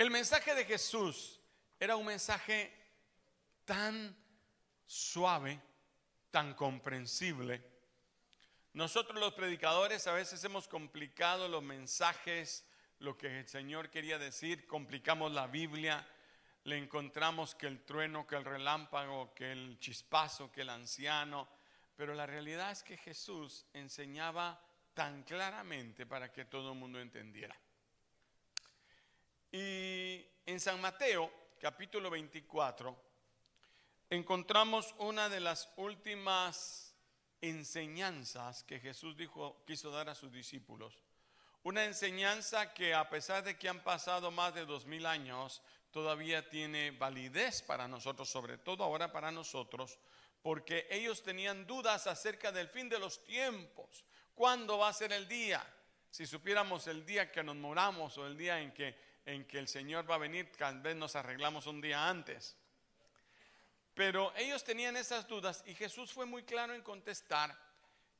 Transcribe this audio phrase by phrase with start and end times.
[0.00, 1.38] El mensaje de Jesús
[1.78, 2.72] era un mensaje
[3.66, 4.16] tan
[4.86, 5.60] suave,
[6.30, 7.62] tan comprensible.
[8.72, 12.64] Nosotros los predicadores a veces hemos complicado los mensajes,
[13.00, 16.08] lo que el Señor quería decir, complicamos la Biblia,
[16.64, 21.46] le encontramos que el trueno, que el relámpago, que el chispazo, que el anciano,
[21.94, 24.64] pero la realidad es que Jesús enseñaba
[24.94, 27.54] tan claramente para que todo el mundo entendiera.
[29.52, 32.96] Y en San Mateo, capítulo 24,
[34.08, 36.94] encontramos una de las últimas
[37.40, 41.02] enseñanzas que Jesús dijo, quiso dar a sus discípulos.
[41.64, 46.48] Una enseñanza que a pesar de que han pasado más de dos mil años, todavía
[46.48, 49.98] tiene validez para nosotros, sobre todo ahora para nosotros,
[50.42, 54.04] porque ellos tenían dudas acerca del fin de los tiempos.
[54.32, 55.66] ¿Cuándo va a ser el día?
[56.08, 59.68] Si supiéramos el día que nos moramos o el día en que, en que el
[59.68, 62.56] Señor va a venir, tal vez nos arreglamos un día antes.
[63.94, 67.56] Pero ellos tenían esas dudas y Jesús fue muy claro en contestar.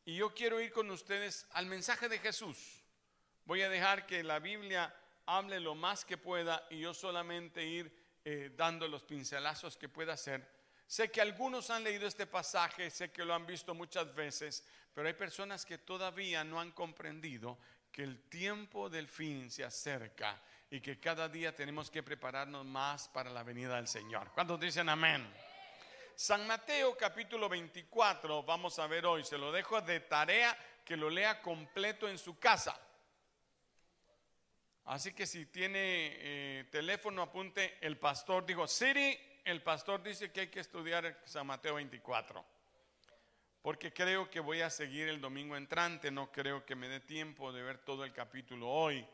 [0.04, 2.82] Y yo quiero ir con ustedes al mensaje de Jesús.
[3.44, 4.94] Voy a dejar que la Biblia
[5.26, 7.92] hable lo más que pueda y yo solamente ir
[8.24, 10.46] eh, dando los pincelazos que pueda hacer.
[10.86, 15.08] Sé que algunos han leído este pasaje, sé que lo han visto muchas veces, pero
[15.08, 17.58] hay personas que todavía no han comprendido
[17.90, 20.40] que el tiempo del fin se acerca
[20.70, 24.30] y que cada día tenemos que prepararnos más para la venida del Señor.
[24.32, 25.28] ¿Cuántos dicen amén?
[26.14, 31.10] San Mateo capítulo 24, vamos a ver hoy, se lo dejo de tarea que lo
[31.10, 32.78] lea completo en su casa.
[34.84, 40.40] Así que si tiene eh, teléfono, apunte, el pastor dijo, Siri, el pastor dice que
[40.40, 42.44] hay que estudiar San Mateo 24.
[43.62, 47.52] Porque creo que voy a seguir el domingo entrante, no creo que me dé tiempo
[47.52, 49.06] de ver todo el capítulo hoy,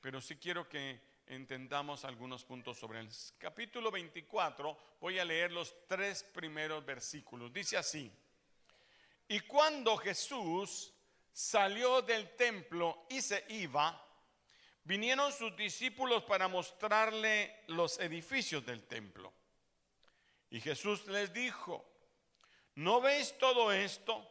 [0.00, 3.08] pero sí quiero que entendamos algunos puntos sobre el
[3.38, 4.78] capítulo 24.
[5.00, 7.52] Voy a leer los tres primeros versículos.
[7.52, 8.10] Dice así,
[9.28, 10.92] y cuando Jesús
[11.32, 14.02] salió del templo y se iba,
[14.84, 19.32] vinieron sus discípulos para mostrarle los edificios del templo.
[20.50, 21.84] Y Jesús les dijo,
[22.76, 24.26] ¿no veis todo esto?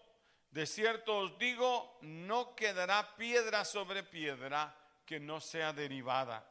[0.50, 4.74] De cierto os digo, no quedará piedra sobre piedra
[5.06, 6.50] que no sea derivada.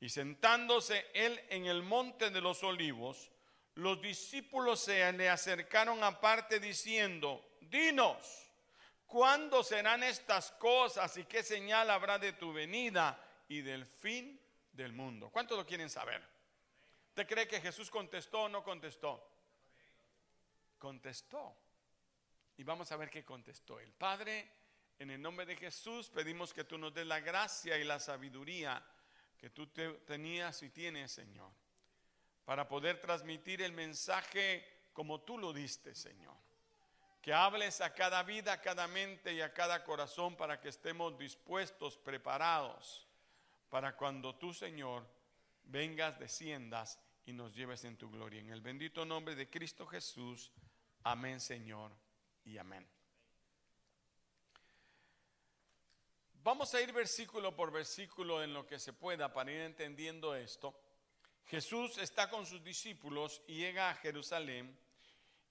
[0.00, 3.30] Y sentándose él en el monte de los olivos,
[3.74, 8.48] los discípulos se le acercaron aparte diciendo, dinos,
[9.08, 13.18] ¿Cuándo serán estas cosas y qué señal habrá de tu venida
[13.48, 14.38] y del fin
[14.70, 15.30] del mundo?
[15.30, 16.22] ¿Cuántos lo quieren saber?
[17.08, 19.26] ¿Usted cree que Jesús contestó o no contestó?
[20.78, 21.56] Contestó.
[22.58, 23.80] Y vamos a ver qué contestó.
[23.80, 24.52] El Padre,
[24.98, 28.84] en el nombre de Jesús, pedimos que tú nos des la gracia y la sabiduría
[29.36, 31.52] que tú tenías y tienes, Señor,
[32.44, 36.36] para poder transmitir el mensaje como tú lo diste, Señor
[37.28, 41.18] que hables a cada vida, a cada mente y a cada corazón para que estemos
[41.18, 43.06] dispuestos, preparados,
[43.68, 45.06] para cuando tú, Señor,
[45.64, 48.40] vengas, desciendas y nos lleves en tu gloria.
[48.40, 50.50] En el bendito nombre de Cristo Jesús,
[51.02, 51.92] amén, Señor,
[52.44, 52.88] y amén.
[56.48, 60.74] Vamos a ir versículo por versículo en lo que se pueda para ir entendiendo esto.
[61.44, 64.74] Jesús está con sus discípulos y llega a Jerusalén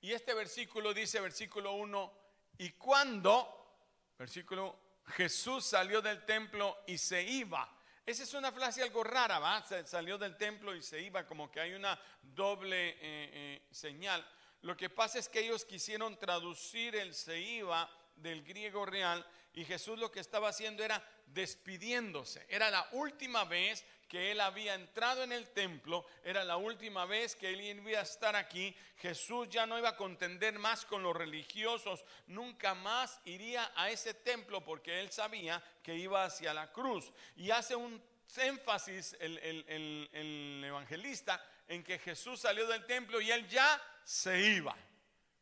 [0.02, 2.14] y este versículo dice, versículo 1,
[2.58, 3.78] y cuando,
[4.18, 4.76] versículo,
[5.10, 7.72] Jesús salió del templo y se iba.
[8.04, 9.64] Esa es una frase algo rara, ¿va?
[9.86, 14.28] salió del templo y se iba, como que hay una doble eh, eh, señal.
[14.64, 19.24] Lo que pasa es que ellos quisieron traducir el se iba del griego real
[19.58, 22.46] y Jesús lo que estaba haciendo era despidiéndose.
[22.48, 27.36] Era la última vez que él había entrado en el templo, era la última vez
[27.36, 31.16] que él iba a estar aquí, Jesús ya no iba a contender más con los
[31.16, 37.12] religiosos, nunca más iría a ese templo porque él sabía que iba hacia la cruz.
[37.36, 38.00] Y hace un
[38.38, 44.78] énfasis el, el evangelista en que Jesús salió del templo y él ya se iba.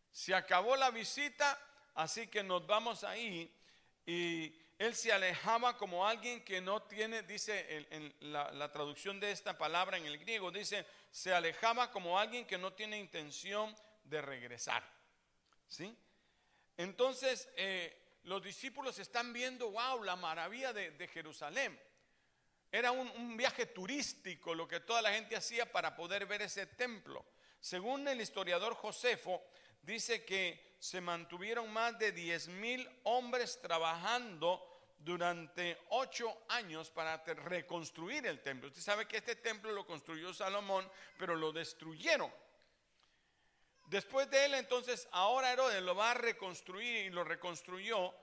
[0.10, 1.60] Se acabó la visita,
[1.96, 3.52] así que nos vamos ahí
[4.06, 9.58] y él se alejaba como alguien que no tiene, dice en, la, traducción de esta
[9.58, 13.74] palabra en el griego, dice, se alejaba como alguien que no tiene intención
[14.04, 14.84] de regresar.
[15.68, 15.96] ¿Sí?
[16.78, 21.80] Entonces, eh, los discípulos están viendo, wow, la maravilla de, Jerusalén.
[22.72, 26.66] Era un, un, viaje turístico lo que toda la gente hacía para poder ver ese
[26.68, 27.26] templo.
[27.62, 29.42] Según el historiador Josefo,
[29.86, 34.64] dice que se mantuvieron más de 10 mil hombres trabajando
[35.00, 38.70] durante ocho años para reconstruir el templo.
[38.70, 42.32] Usted sabe que este templo lo construyó Salomón, pero lo destruyeron.
[43.88, 48.14] Después de él, entonces, ahora Herodes lo va a reconstruir y lo reconstruyó.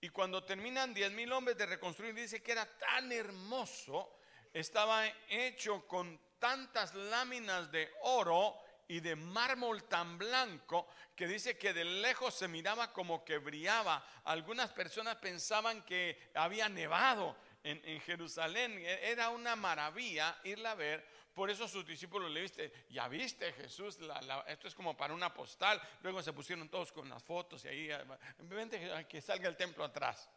[0.00, 4.16] Y cuando terminan diez mil hombres de reconstruir, dice que era tan hermoso,
[4.52, 11.74] estaba hecho con tantas láminas de oro y de mármol tan blanco que dice que
[11.74, 14.04] de lejos se miraba como que brillaba.
[14.24, 18.78] Algunas personas pensaban que había nevado en, Jerusalén.
[18.78, 21.06] E, era una maravilla irla a ver.
[21.34, 23.98] Por eso sus discípulos le viste, ya viste Jesús,
[24.46, 25.80] esto es como para una postal.
[26.02, 27.90] Luego se pusieron todos con las fotos y ahí,
[28.38, 30.28] vente que salga el templo atrás.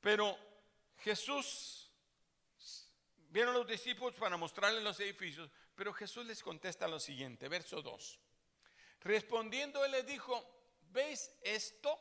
[0.00, 0.36] Pero
[0.98, 1.90] Jesús,
[3.30, 8.20] vieron los discípulos para mostrarles los edificios, pero Jesús les contesta lo siguiente, verso 2.
[9.00, 10.42] Respondiendo él les dijo,
[10.90, 11.98] ¿veis esto?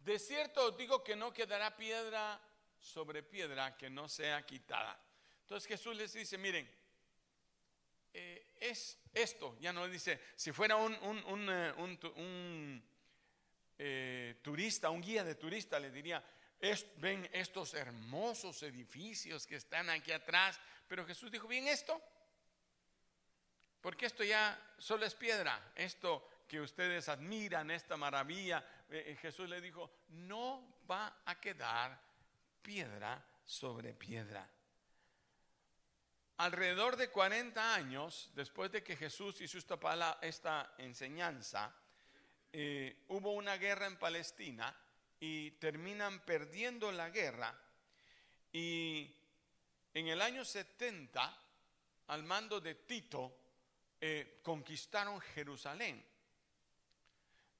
[0.00, 2.40] De cierto os digo que no quedará piedra
[2.78, 5.00] sobre piedra que no sea quitada.
[5.42, 6.68] Entonces Jesús les dice, miren,
[8.12, 10.94] eh, es esto, ya no dice, si fuera un,
[11.50, 12.82] eh,
[13.78, 16.24] eh, turista, un guía de turista, le diría,
[16.96, 22.02] ven estos hermosos edificios que están aquí atrás, pero Jesús dijo, bien esto,
[23.86, 25.70] porque esto ya solo es piedra.
[25.76, 28.58] Esto que ustedes admiran, esta maravilla,
[28.90, 31.96] eh, eh, Jesús le dijo, no va a quedar
[32.60, 34.44] piedra sobre piedra.
[36.38, 41.72] Alrededor de 40 años después de que Jesús hizo esta, esta enseñanza,
[42.52, 44.76] eh, hubo una guerra en Palestina
[45.20, 47.56] y terminan perdiendo la guerra.
[48.50, 49.14] Y
[49.94, 51.38] en el año 70,
[52.08, 53.45] al mando de Tito,
[54.00, 56.04] eh, conquistaron Jerusalén.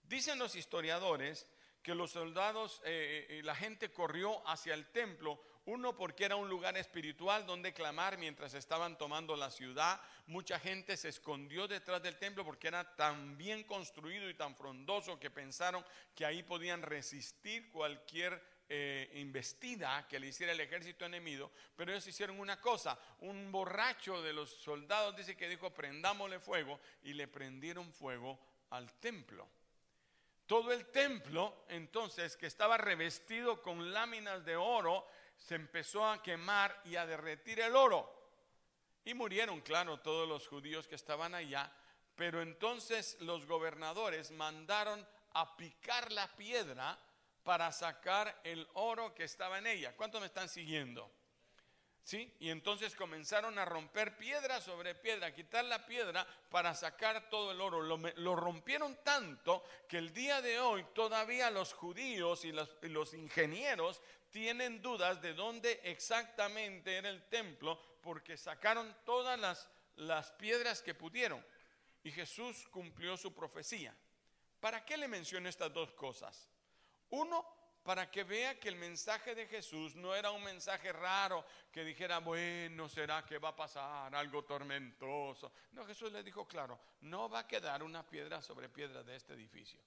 [0.03, 1.47] Dicen los historiadores
[1.83, 6.49] que los soldados, eh, eh, la gente corrió hacia el templo, uno porque era un
[6.49, 10.01] lugar espiritual donde clamar mientras estaban tomando la ciudad.
[10.27, 15.19] Mucha gente se escondió detrás del templo porque era tan bien construido y tan frondoso
[15.19, 15.85] que pensaron
[16.15, 22.07] que ahí podían resistir cualquier eh, investida que le hiciera el ejército enemigo, pero ellos
[22.07, 27.29] hicieron una cosa, un borracho de los soldados dice que dijo prendámosle fuego y le
[27.29, 28.39] prendieron fuego
[28.71, 29.49] al templo.
[30.47, 36.81] Todo el templo entonces que estaba revestido con láminas de oro se empezó a quemar
[36.85, 38.13] y a derretir el oro.
[39.05, 41.73] Y murieron, claro, todos los judíos que estaban allá,
[42.17, 46.99] pero entonces los gobernadores mandaron a picar la piedra
[47.47, 49.95] para sacar el oro que estaba en ella.
[49.95, 51.09] ¿Cuántos me están siguiendo?
[52.03, 52.35] ¿Sí?
[52.41, 57.53] Y entonces comenzaron a romper piedra sobre piedra, a quitar la piedra para sacar todo
[57.53, 57.83] el oro.
[57.83, 64.03] Lo, rompieron tanto que el día de hoy todavía los judíos y los, ingenieros
[64.33, 70.95] tienen dudas de dónde exactamente era el templo porque sacaron todas las, las piedras que
[70.95, 71.47] pudieron.
[72.03, 73.95] Y Jesús cumplió su profecía.
[74.59, 76.49] ¿Para qué le menciono estas dos cosas?
[77.11, 77.45] Uno,
[77.87, 82.19] para que vea que el mensaje de Jesús no era un mensaje raro que dijera,
[82.19, 85.53] bueno, será que va a pasar algo tormentoso.
[85.71, 89.35] No, Jesús le dijo claro, no va a quedar una piedra sobre piedra de este
[89.35, 89.81] edificio.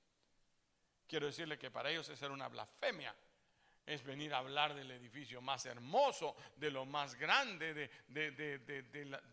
[1.06, 3.13] Quiero decirle que para ellos es una blasfemia.
[3.86, 8.59] Es venir a hablar del edificio más hermoso, de lo más grande, de, de,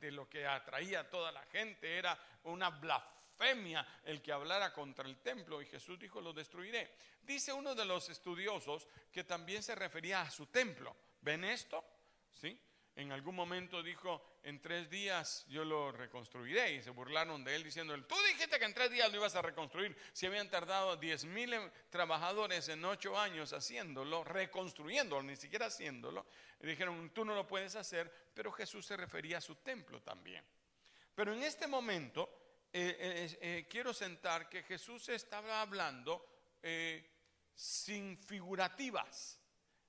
[0.01, 1.99] de lo que atraía a toda la gente.
[1.99, 3.16] Era una blasfemia
[4.05, 6.95] el que hablara contra el templo y Jesús dijo, lo destruiré.
[7.23, 10.97] Dice uno de los estudiosos que también se refería a su templo.
[11.21, 11.85] ¿Ven esto?
[12.33, 12.59] ¿Sí?
[12.97, 16.75] En algún momento dijo, en tres días yo lo reconstruiré.
[16.75, 19.43] Y se burlaron de él diciendo, tú dijiste que en tres días lo ibas a
[19.43, 19.95] reconstruir.
[20.15, 21.55] Si habían tardado diez mil
[21.91, 26.25] trabajadores en ocho años haciéndolo, reconstruyéndolo, ni siquiera haciéndolo.
[26.61, 30.43] Dijeron, tú no lo puedes hacer, pero Jesús se refería a su templo también.
[31.15, 36.27] Pero en este momento eh, eh, eh, quiero sentar que Jesús estaba hablando
[37.55, 39.41] sin figurativas.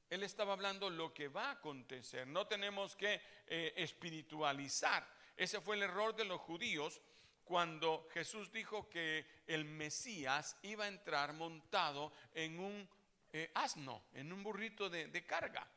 [0.10, 2.28] Él estaba hablando lo que va a acontecer.
[2.28, 5.08] No tenemos que espiritualizar.
[5.36, 7.02] Ese fue el error de los judíos
[7.44, 12.90] cuando Jesús dijo que el Mesías iba a entrar montado en un
[13.56, 15.68] asno, en un burrito de carga.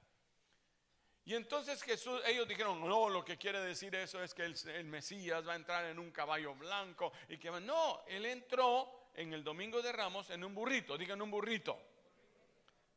[1.24, 5.46] Y entonces Jesús, ellos dijeron, no, lo que quiere decir eso es que el, Mesías
[5.46, 9.82] va a entrar en un caballo blanco y que no, él entró en el domingo
[9.82, 11.78] de Ramos en un burrito, digan un burrito.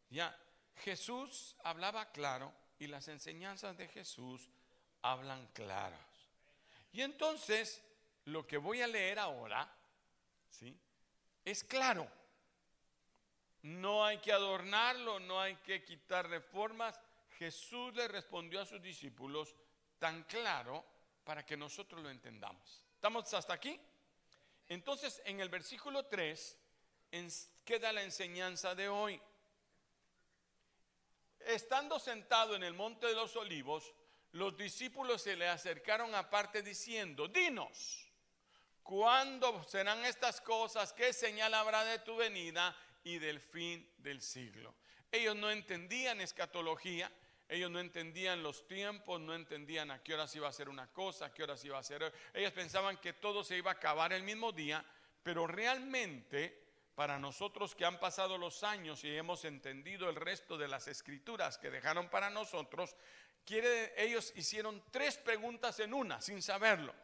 [0.09, 0.35] Ya,
[0.77, 4.49] Jesús hablaba claro y las enseñanzas de Jesús
[5.01, 5.99] hablan claros.
[6.91, 7.83] Y entonces,
[8.25, 9.69] lo que voy a leer ahora,
[10.49, 10.77] ¿sí?
[11.43, 12.09] Es claro.
[13.63, 16.99] no hay que adornarlo, no hay que quitar reformas.
[17.43, 19.53] Jesús le respondió a sus discípulos
[19.99, 20.85] tan claro
[21.25, 22.85] para que nosotros lo entendamos.
[22.95, 23.77] ¿Estamos hasta aquí?
[24.69, 26.57] Entonces, en el versículo 3
[27.65, 29.21] queda la enseñanza de hoy.
[31.41, 33.93] Estando sentado en el monte de los olivos,
[34.31, 38.09] los discípulos se le acercaron aparte diciendo, dinos,
[38.83, 40.93] ¿cuándo serán estas cosas?
[40.93, 42.73] ¿Qué señal habrá de tu venida
[43.03, 44.73] y del fin del siglo?
[45.11, 47.11] Ellos no entendían escatología,
[47.53, 51.25] ellos no entendían los tiempos, no entendían a qué horas iba a ser una cosa,
[51.25, 52.11] a qué horas iba a ser.
[52.33, 54.83] Ellos pensaban que todo se iba a acabar el mismo día,
[55.21, 56.63] pero realmente
[56.95, 61.59] para nosotros que han pasado los años y hemos entendido el resto de las escrituras
[61.59, 62.95] que dejaron para nosotros,
[63.45, 66.95] ellos hicieron tres preguntas en una, sin saberlo.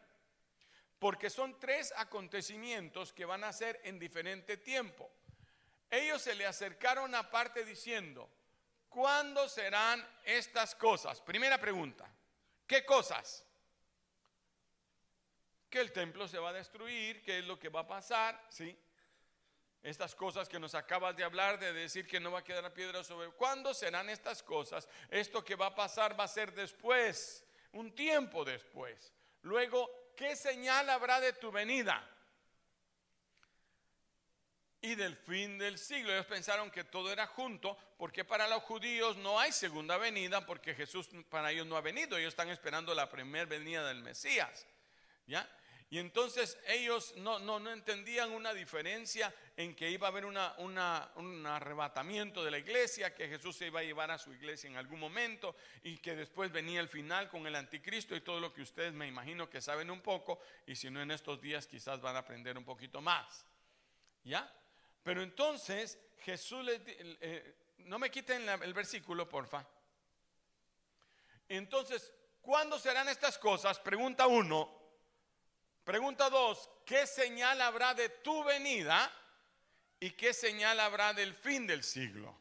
[0.98, 5.08] Porque son tres acontecimientos que van a ser en diferente tiempo.
[5.88, 8.28] Ellos se le acercaron aparte diciendo,
[8.90, 11.22] ¿cuándo serán estas cosas?
[11.22, 12.06] Primera pregunta,
[12.66, 13.46] ¿qué cosas?
[15.70, 18.76] Que el templo se va a destruir, qué es lo que va a pasar, ¿sí?
[19.82, 23.02] Estas cosas que nos acabas de hablar, de decir que no va a quedar piedra
[23.02, 23.30] sobre...
[23.30, 24.86] ¿Cuándo serán estas cosas?
[25.08, 29.14] Esto que va a pasar va a ser después, un tiempo después.
[29.42, 32.06] Luego, ¿qué señal habrá de tu venida?
[34.82, 36.12] Y del fin del siglo.
[36.12, 40.74] Ellos pensaron que todo era junto, porque para los judíos no hay segunda venida, porque
[40.74, 42.16] Jesús para ellos no ha venido.
[42.16, 44.66] Ellos están esperando la primera venida del Mesías.
[45.26, 45.48] ¿Ya?
[45.92, 50.54] Y entonces ellos no, no, no, entendían una diferencia en que iba a haber una,
[50.56, 54.76] un arrebatamiento de la iglesia, que Jesús se iba a llevar a su iglesia en
[54.76, 58.62] algún momento y que después venía el final con el anticristo y todo lo que
[58.62, 62.14] ustedes me imagino que saben un poco y si no en estos días quizás van
[62.14, 63.44] a aprender un poquito más.
[64.22, 64.48] ¿Ya?
[65.02, 66.80] Pero entonces Jesús les...
[66.86, 69.66] Eh, no me quiten el versículo, porfa.
[71.48, 73.80] Entonces, ¿cuándo serán estas cosas?
[73.80, 74.80] Pregunta uno.
[75.84, 79.10] Pregunta dos, ¿qué señal habrá de tu venida
[79.98, 82.38] y qué señal habrá del fin del siglo?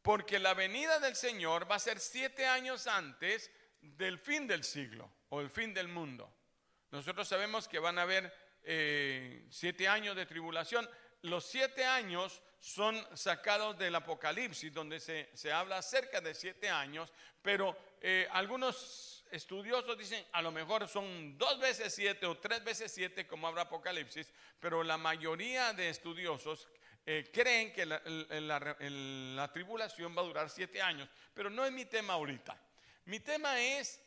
[0.00, 3.50] Porque la venida del Señor va a ser siete años antes
[3.82, 6.32] del fin del siglo o el fin del mundo.
[6.90, 10.88] Nosotros sabemos que van a haber eh, siete años de tribulación.
[11.22, 17.12] Los siete años son sacados del Apocalipsis, donde se, se habla acerca de siete años,
[17.42, 22.92] pero eh, algunos estudiosos dicen, a lo mejor son dos veces siete o tres veces
[22.92, 26.68] siete, como habla Apocalipsis, pero la mayoría de estudiosos
[27.06, 32.14] eh, creen que la, tribulación va a durar siete años, pero no es mi tema
[32.14, 32.60] ahorita.
[33.06, 34.00] Mi tema es,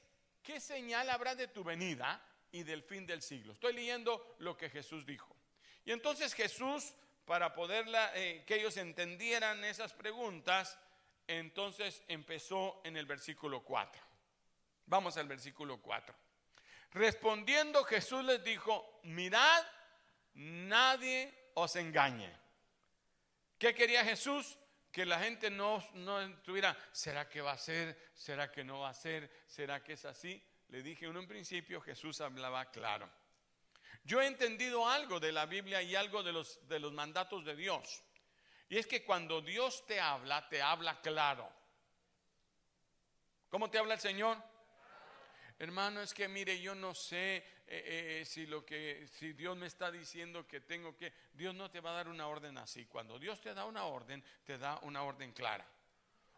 [0.43, 3.53] ¿qué señal habrá de tu venida y del fin del siglo?
[3.53, 5.35] Estoy leyendo lo que Jesús dijo.
[5.85, 6.93] Y entonces Jesús,
[7.25, 7.85] para poder
[8.15, 10.77] eh, que ellos entendieran esas preguntas,
[11.27, 14.01] entonces empezó en el versículo 4.
[14.85, 16.13] Vamos al versículo 4.
[16.91, 19.63] Respondiendo Jesús les dijo, mirad,
[20.33, 22.31] nadie os engañe.
[23.57, 24.57] ¿Qué quería Jesús?
[24.91, 28.11] Que la gente no, no estuviera, ¿será que va a ser?
[28.13, 29.31] ¿Será que no va a ser?
[29.47, 30.43] ¿Será que es así?
[30.67, 33.09] Le dije uno en principio, Jesús hablaba claro.
[34.03, 37.55] Yo he entendido algo de la Biblia y algo de los, de los mandatos de
[37.55, 38.03] Dios.
[38.69, 41.51] Y es que cuando Dios te habla, te habla claro.
[43.49, 44.51] ¿Cómo te habla el Señor?
[45.61, 49.67] hermano, es que mire, yo no sé eh, eh, si lo que, si Dios me
[49.67, 52.87] está diciendo que tengo que, Dios no te va a dar una orden así.
[52.87, 55.67] Cuando Dios te da una orden, te da una orden clara.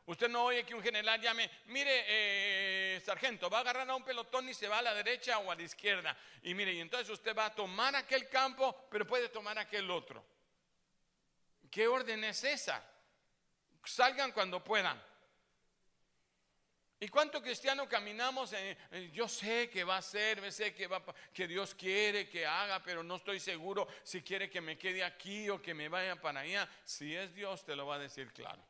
[0.05, 4.03] Usted no oye que un general llame, mire, eh, sargento, va a agarrar a un
[4.03, 6.17] pelotón y se va a la derecha o a la izquierda.
[6.41, 10.25] Y mire, y entonces usted va a tomar aquel campo, pero puede tomar aquel otro.
[11.71, 12.83] ¿Qué orden es esa?
[13.85, 15.01] Salgan cuando puedan.
[16.99, 18.53] ¿Y cuánto cristiano caminamos?
[18.53, 21.01] En, yo sé que va a ser, sé que, va,
[21.33, 25.49] que Dios quiere que haga, pero no estoy seguro si quiere que me quede aquí
[25.49, 26.69] o que me vaya para allá.
[26.83, 28.61] Si es Dios, te lo va a decir claro.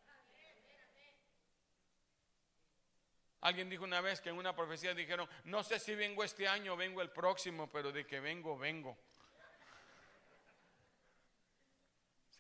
[3.44, 6.74] Alguien dijo una vez que en una profecía dijeron, no sé si vengo este año
[6.74, 8.98] o vengo el próximo, pero de que vengo, vengo.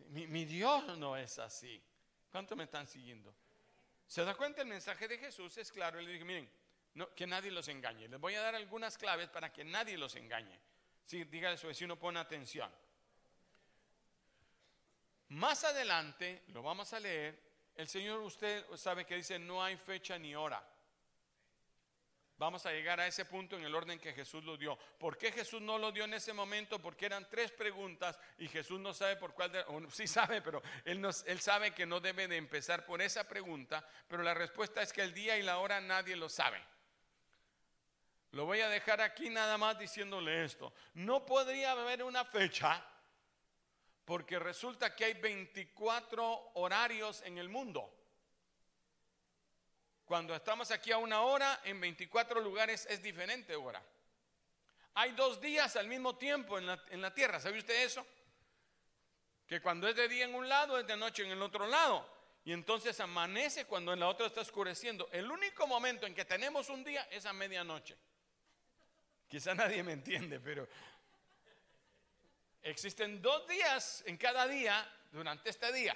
[0.07, 1.83] mi, Dios no es así.
[2.31, 3.35] ¿Cuánto me están siguiendo?
[4.07, 4.61] ¿Se da cuenta?
[4.61, 5.99] El mensaje de Jesús es claro.
[5.99, 6.49] Él dice, miren,
[7.13, 8.07] que nadie los engañe.
[8.07, 10.57] Les voy a dar algunas claves para que nadie los engañe.
[11.03, 12.73] Sí, dígale a su vecino, pon atención.
[15.27, 17.37] Más adelante, lo vamos a leer,
[17.75, 20.65] el Señor usted sabe que dice, no hay fecha ni hora.
[22.43, 24.77] Vamos a llegar a ese punto en el orden que Jesús lo dio.
[24.99, 26.77] ¿Por qué Jesús no lo dio en ese momento?
[26.77, 30.61] Porque eran tres preguntas y Jesús no sabe por cuál, de, o sí sabe, pero
[30.83, 34.81] él, no, él sabe que no debe de empezar por esa pregunta, pero la respuesta
[34.81, 36.61] es que el día y la hora nadie lo sabe.
[38.31, 40.73] Lo voy a dejar aquí nada más diciéndole esto.
[40.95, 42.85] No podría haber una fecha
[44.03, 48.02] porque resulta que hay 24 horarios en el mundo.
[50.05, 53.81] Cuando estamos aquí a una hora, en 24 lugares es diferente hora.
[54.95, 57.39] Hay dos días al mismo tiempo en la, en la tierra.
[57.39, 58.05] ¿Sabe usted eso?
[59.47, 62.07] Que cuando es de día en un lado, es de noche en el otro lado.
[62.45, 65.09] Y entonces amanece cuando en la otra está oscureciendo.
[65.11, 67.95] El único momento en que tenemos un día es a medianoche.
[69.27, 70.67] Quizá nadie me entiende, pero
[72.61, 75.95] existen dos días en cada día durante este día.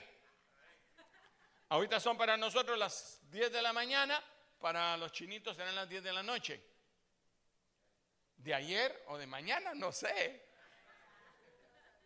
[1.69, 4.23] Ahorita son para nosotros las 10 de la mañana,
[4.59, 6.63] para los chinitos serán las 10 de la noche.
[8.37, 10.47] De ayer o de mañana, no sé.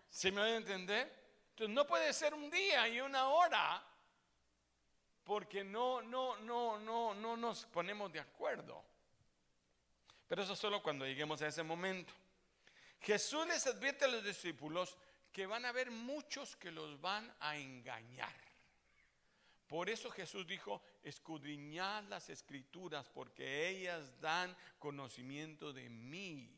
[0.09, 1.21] ¿Sí me voy a entender?
[1.49, 3.85] Entonces no puede ser un día y una hora
[5.23, 8.83] porque no, no, no, no, no nos ponemos de acuerdo.
[10.27, 12.13] Pero eso solo cuando lleguemos a ese momento.
[13.01, 14.97] Jesús les advierte a los discípulos
[15.31, 18.50] que van a haber muchos que los van a engañar.
[19.71, 26.53] Por eso Jesús dijo, escudriñad las escrituras porque ellas dan conocimiento de mí.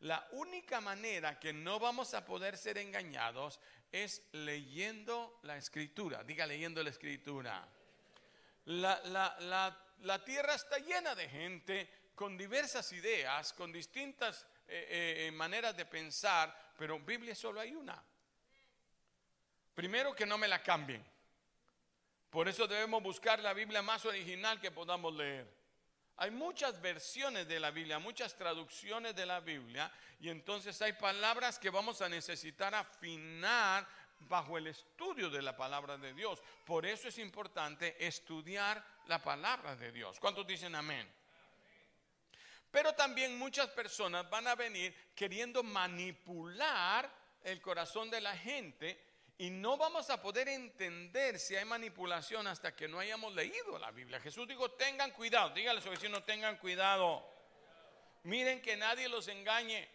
[0.00, 3.60] La única manera que no vamos a poder ser engañados
[3.92, 6.24] es leyendo la escritura.
[6.24, 7.68] Diga leyendo la escritura.
[8.64, 15.76] La, tierra está llena de gente con diversas ideas, con distintas eh, eh, eh, maneras
[15.76, 18.02] de pensar, pero Biblia solo hay una.
[19.74, 21.04] Primero que no me la cambien.
[22.30, 25.46] Por eso debemos buscar la Biblia más original que podamos leer.
[26.16, 31.58] Hay muchas versiones de la Biblia, muchas traducciones de la Biblia, y entonces hay palabras
[31.58, 33.88] que vamos a necesitar afinar
[34.20, 36.42] bajo el estudio de la palabra de Dios.
[36.64, 40.20] Por eso es importante estudiar la palabra de Dios.
[40.20, 41.10] ¿Cuántos dicen amén?
[42.70, 47.10] Pero también muchas personas van a venir queriendo manipular
[47.42, 49.09] el corazón de la gente
[49.40, 53.90] y no vamos a poder entender si hay manipulación hasta que no hayamos leído la
[53.90, 54.20] Biblia.
[54.20, 57.26] Jesús dijo, tengan cuidado, dígale a su vecino, tengan cuidado.
[58.24, 59.88] Miren que nadie los engañe.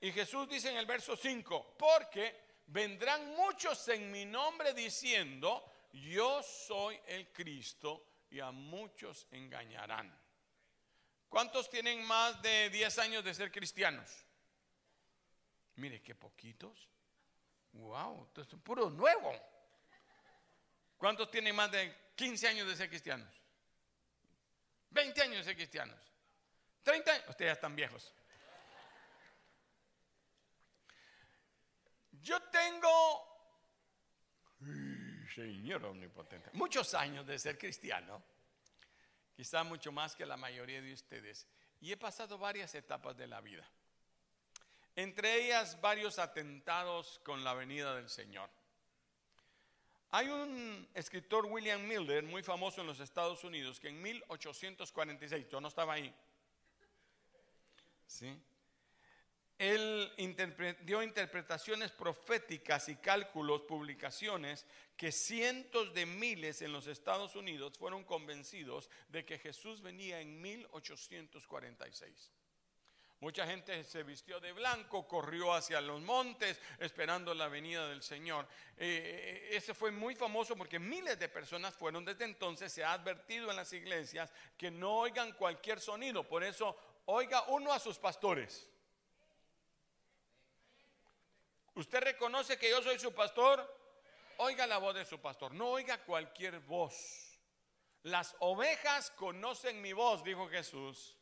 [0.00, 2.34] Y Jesús dice en el verso 5, porque
[2.66, 10.12] vendrán muchos en mi nombre diciendo, yo soy el Cristo, y a muchos engañarán.
[11.28, 14.10] ¿Cuántos tienen más de 10 años de ser cristianos?
[15.76, 16.91] Mire, qué poquitos.
[17.72, 19.32] Wow, esto es puro nuevo.
[20.98, 23.28] ¿Cuántos tienen más de 15 años de ser cristianos?
[24.90, 25.98] 20 años de ser cristianos.
[26.82, 27.28] 30 años.
[27.28, 28.14] Ustedes ya están viejos.
[32.20, 33.58] Yo tengo,
[35.34, 38.22] Señor omnipotente, muchos años de ser cristiano.
[39.34, 41.48] Quizá mucho más que la mayoría de ustedes.
[41.80, 43.68] Y he pasado varias etapas de la vida
[44.96, 48.50] entre ellas varios atentados con la venida del Señor.
[50.10, 55.60] Hay un escritor, William Miller, muy famoso en los Estados Unidos, que en 1846, yo
[55.60, 56.14] no estaba ahí,
[58.06, 58.38] ¿sí?
[59.62, 60.10] él
[60.84, 68.02] dio interpretaciones proféticas y cálculos, publicaciones, que cientos de miles en los Estados Unidos fueron
[68.02, 72.32] convencidos de que Jesús venía en 1846.
[73.22, 78.48] Mucha gente se vistió de blanco, corrió hacia los montes esperando la venida del Señor.
[78.76, 82.72] Eh, eh, ese fue muy famoso porque miles de personas fueron desde entonces.
[82.72, 86.26] Se ha advertido en las iglesias que no oigan cualquier sonido.
[86.26, 88.68] Por eso, oiga uno a sus pastores.
[91.76, 93.64] ¿Usted reconoce que yo soy su pastor?
[94.38, 95.54] Oiga la voz de su pastor.
[95.54, 97.38] No oiga cualquier voz.
[98.02, 101.16] Las ovejas conocen mi voz, dijo Jesús.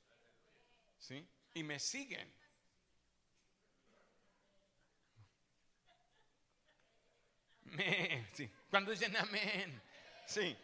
[0.97, 1.29] ¿Sí?
[1.55, 2.33] Y me siguen.
[8.33, 8.51] sí.
[8.69, 9.81] Cuando dicen amén,
[10.27, 10.57] sí.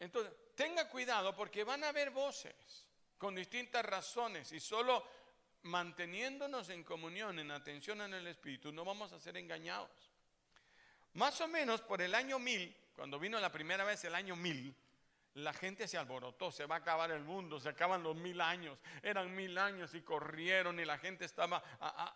[0.00, 5.04] Entonces, tenga cuidado porque van a haber voces con distintas razones y solo
[5.62, 9.90] manteniéndonos en comunión, en atención en el Espíritu, no vamos a ser engañados.
[11.14, 14.74] Más o menos por el año mil, cuando vino la primera vez el año mil,
[15.34, 18.78] la gente se alborotó, se va a acabar el mundo, se acaban los mil años,
[19.02, 21.62] eran mil años y corrieron y la gente estaba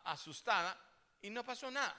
[0.05, 0.79] asustada
[1.21, 1.97] y no pasó nada.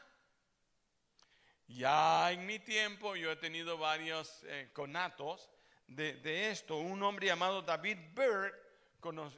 [1.68, 5.50] Ya en mi tiempo yo he tenido varios eh, conatos
[5.88, 8.54] de, esto, un hombre llamado David Bird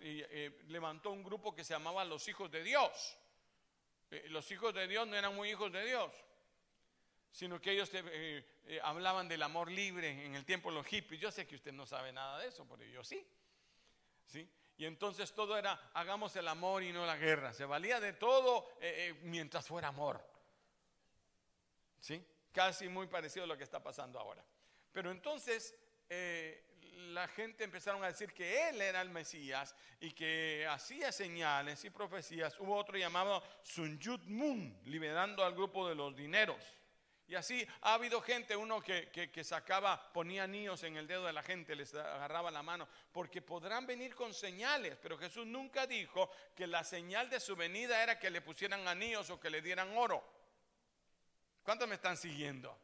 [0.01, 3.17] eh, levantó un grupo que se llamaba los hijos de Dios.
[4.11, 6.11] Eh, los hijos de Dios no eran muy hijos de Dios,
[7.35, 8.45] sino que ellos eh,
[8.81, 11.19] hablaban del amor libre en el tiempo de los hippies.
[11.19, 13.27] Yo sé que usted no sabe nada de eso, pero yo sí.
[14.25, 14.49] ¿Sí?
[14.77, 17.51] Y entonces todo era, hagamos el amor y no la guerra.
[17.51, 18.69] Se valía de todo
[19.23, 20.25] mientras fuera amor.
[21.99, 22.25] ¿Sí?
[22.53, 24.45] Casi muy parecido a lo que está pasando ahora.
[24.93, 25.75] Pero entonces
[26.07, 31.89] la gente empezaron a decir que él era el Mesías y que hacía señales y
[31.89, 32.57] profecías.
[32.61, 36.63] Hubo otro llamado Sun Yud Moon, liberando al grupo de los dineros.
[37.27, 41.33] Y así ha habido gente, uno que, que, sacaba, ponía anillos en el dedo de
[41.33, 46.29] la gente, les agarraba la mano, porque podrán venir con señales, pero Jesús nunca dijo
[46.55, 49.97] que la señal de su venida era que le pusieran anillos o que le dieran
[49.97, 50.23] oro.
[51.63, 52.77] ¿Cuántos me están siguiendo?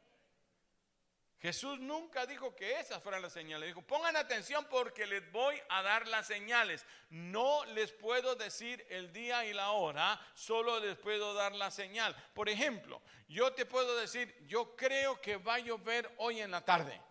[1.41, 3.69] Jesús nunca dijo que esas fueran las señales.
[3.69, 6.86] Dijo, pongan atención porque les voy a dar las señales.
[7.10, 12.15] No les puedo decir el día y la hora, solo les puedo dar la señal.
[12.36, 16.63] Por ejemplo, yo te puedo decir, yo creo que va a llover hoy en la
[16.63, 17.01] tarde.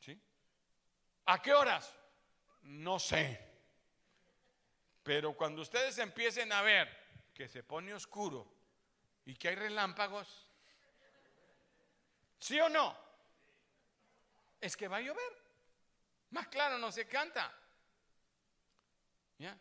[0.00, 0.20] ¿Sí?
[1.26, 1.94] ¿A qué horas?
[2.62, 3.48] No sé.
[5.04, 6.88] Pero cuando ustedes empiecen a ver
[7.32, 8.52] que se pone oscuro
[9.24, 10.49] y que hay relámpagos,
[12.40, 12.96] ¿Sí o no?
[14.60, 15.40] Es que va a llover.
[16.30, 17.54] Más claro no se canta.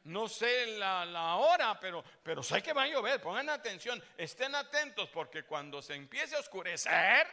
[0.04, 3.22] No sé la, hora, pero, pero sé que va a llover.
[3.22, 7.28] Pongan atención, estén atentos porque cuando se empiece a oscurecer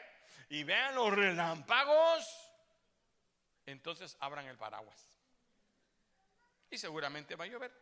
[0.49, 2.25] y vean los relámpagos,
[3.67, 5.11] entonces abran el paraguas.
[6.71, 7.73] Y seguramente va a llover.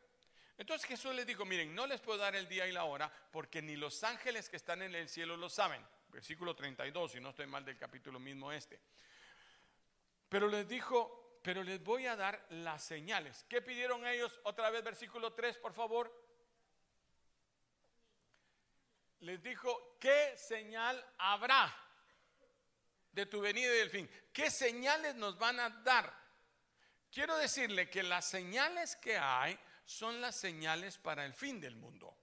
[0.57, 3.61] Entonces Jesús les dijo, miren, no les puedo dar el día y la hora porque
[3.61, 7.47] ni los ángeles que están en el cielo lo saben versículo 32, si no estoy
[7.47, 8.81] mal del capítulo mismo este.
[10.29, 13.45] Pero les dijo, pero les voy a dar las señales.
[13.49, 14.41] ¿Qué pidieron ellos?
[14.45, 16.11] Otra vez versículo 3, por favor.
[19.21, 21.75] Les dijo, ¿qué señal habrá
[23.11, 24.09] de tu venida y del fin?
[24.33, 26.13] ¿Qué señales nos van a dar?
[27.11, 32.17] Quiero decirle que las señales que hay son las señales para el fin del mundo.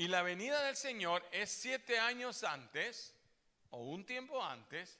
[0.00, 3.14] Y la venida del Señor es siete años antes
[3.68, 4.98] o un tiempo antes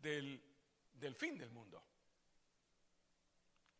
[0.00, 0.40] del,
[1.14, 1.84] fin del mundo.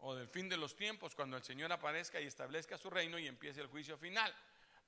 [0.00, 3.26] O del fin de los tiempos, cuando el Señor aparezca y establezca su reino y
[3.26, 4.30] empiece el juicio final.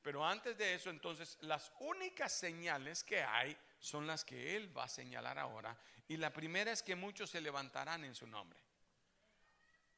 [0.03, 4.85] Pero antes de eso, entonces, las únicas señales que hay son las que Él va
[4.85, 5.75] a señalar ahora.
[6.07, 8.61] Y la primera es que muchos se levantarán en su nombre.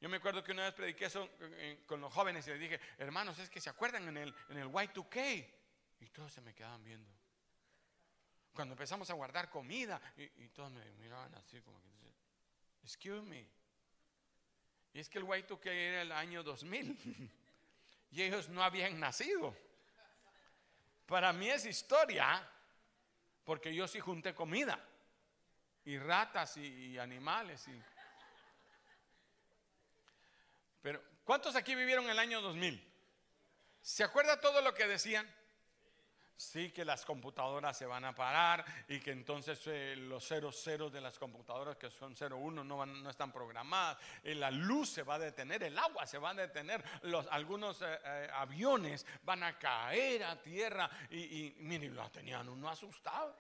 [0.03, 2.81] Yo me acuerdo que una vez prediqué eso eh, con los jóvenes y les dije,
[2.99, 5.47] hermanos, es que se acuerdan en el, en el Y2K.
[6.01, 7.09] Y todos se me quedaban viendo.
[8.53, 11.89] Cuando empezamos a guardar comida y, todos me miraban así como que,
[12.83, 13.47] excuse me.
[14.93, 17.31] Y es que el Y2K era el año 2000
[18.11, 19.57] y ellos no habían nacido.
[21.07, 22.45] Para mí es historia
[23.45, 24.85] porque yo sí junté comida
[25.85, 27.92] y ratas y animales y
[30.83, 32.93] pero, ¿cuántos aquí vivieron el año 2000?
[33.81, 35.29] ¿Se acuerda todo lo que decían?
[36.37, 40.93] Sí, que las computadoras se van a parar y que entonces eh, los ceros ceros
[40.93, 45.15] de las computadoras que son 01 no, no están programadas, eh, la luz se va
[45.15, 50.25] a detener, el agua se va a detener, los, algunos eh, aviones van a caer
[50.25, 53.37] a tierra y, y miren, lo tenían uno asustado.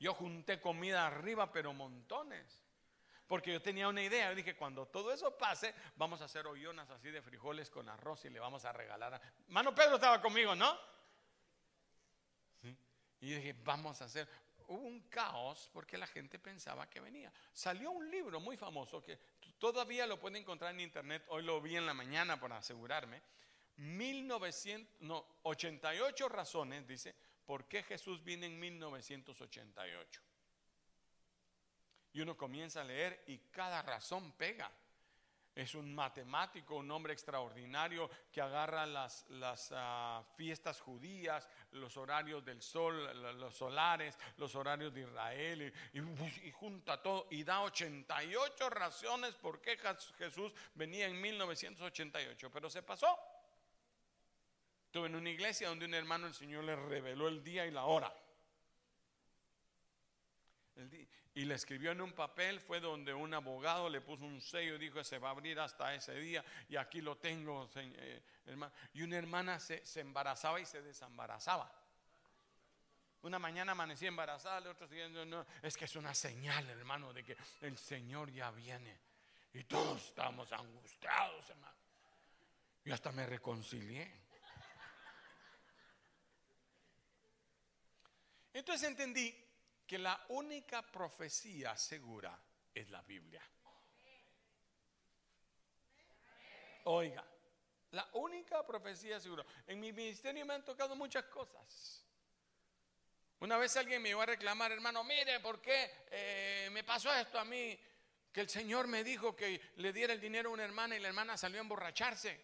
[0.00, 2.67] Yo junté comida arriba, pero montones.
[3.28, 6.88] Porque yo tenía una idea, yo dije, cuando todo eso pase, vamos a hacer hoyonas
[6.90, 9.20] así de frijoles con arroz y le vamos a regalar a...
[9.48, 10.78] Mano Pedro estaba conmigo, ¿no?
[13.20, 14.26] Y dije, vamos a hacer...
[14.68, 17.32] Hubo un caos porque la gente pensaba que venía.
[17.52, 19.18] Salió un libro muy famoso que
[19.58, 23.20] todavía lo pueden encontrar en internet, hoy lo vi en la mañana para asegurarme.
[23.76, 30.22] 1988 razones, dice, por qué Jesús viene en 1988.
[32.12, 34.70] Y uno comienza a leer y cada razón pega.
[35.58, 42.44] Es un matemático, un hombre extraordinario que agarra las, las ah, fiestas judías, los horarios
[42.44, 49.34] del sol, los solares, los horarios de Israel y, junta todo y da 88 razones
[49.34, 49.76] por qué
[50.16, 52.50] Jesús venía en 1988.
[52.52, 53.18] Pero se pasó.
[54.88, 57.84] Estuve en una iglesia donde un hermano el Señor le reveló el día y la
[57.84, 58.14] hora.
[60.76, 61.06] El día,
[61.38, 64.78] y le escribió en un papel, fue donde un abogado le puso un sello y
[64.78, 68.20] dijo, se va a abrir hasta ese día y aquí lo tengo, eh,
[68.94, 71.72] Y una hermana se, embarazaba y se desembarazaba.
[73.22, 77.22] Una mañana amanecí embarazada, otro día no, no, es que es una señal, hermano, de
[77.22, 78.98] que el Señor ya viene.
[79.54, 81.78] Y todos estamos angustiados, hermano.
[82.84, 84.12] Y hasta me reconcilié.
[88.54, 89.47] Entonces entendí
[89.88, 92.38] que la única profecía segura
[92.74, 93.42] es la Biblia.
[96.84, 97.24] Oiga,
[97.92, 99.46] la única profecía segura.
[99.66, 102.04] En mi ministerio me han tocado muchas cosas.
[103.40, 107.38] Una vez alguien me iba a reclamar, hermano, mire, ¿por qué eh, me pasó esto
[107.38, 107.80] a mí?
[108.30, 111.08] Que el Señor me dijo que le diera el dinero a una hermana y la
[111.08, 112.38] hermana salió a emborracharse.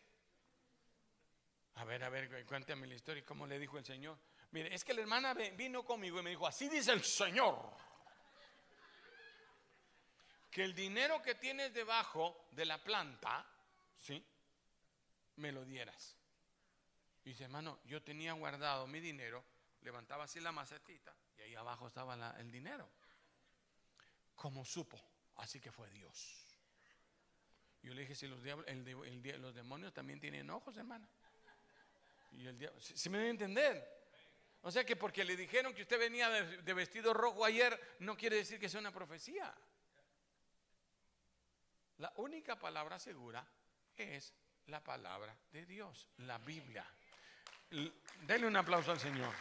[1.74, 3.22] A ver, a ver, cuéntame la historia.
[3.22, 4.16] ¿Cómo le dijo el Señor?
[4.54, 7.58] Mire, es que la hermana vino conmigo y me dijo, así dice el Señor.
[10.48, 13.44] Que el dinero que tienes debajo de la planta,
[13.98, 14.24] ¿sí?
[15.36, 16.16] Me lo dieras.
[17.24, 19.44] Y dice, hermano, yo tenía guardado mi dinero
[19.84, 22.88] levantaba así la macetita y ahí abajo estaba el dinero.
[24.34, 25.00] Como supo,
[25.36, 26.40] así que fue Dios.
[27.82, 28.66] Yo le dije, si los, diablos,
[29.38, 31.06] los demonios también tienen ojos, hermana.
[32.32, 33.93] Y el diablo, si, me debe entender.
[34.66, 38.36] O sea que porque le dijeron que usted venía de, vestido rojo ayer, no quiere
[38.36, 39.54] decir que sea una profecía.
[41.98, 43.46] La única palabra segura
[43.94, 44.32] es
[44.66, 46.86] la palabra de Dios, la Biblia.
[48.22, 49.34] Denle un aplauso al Señor.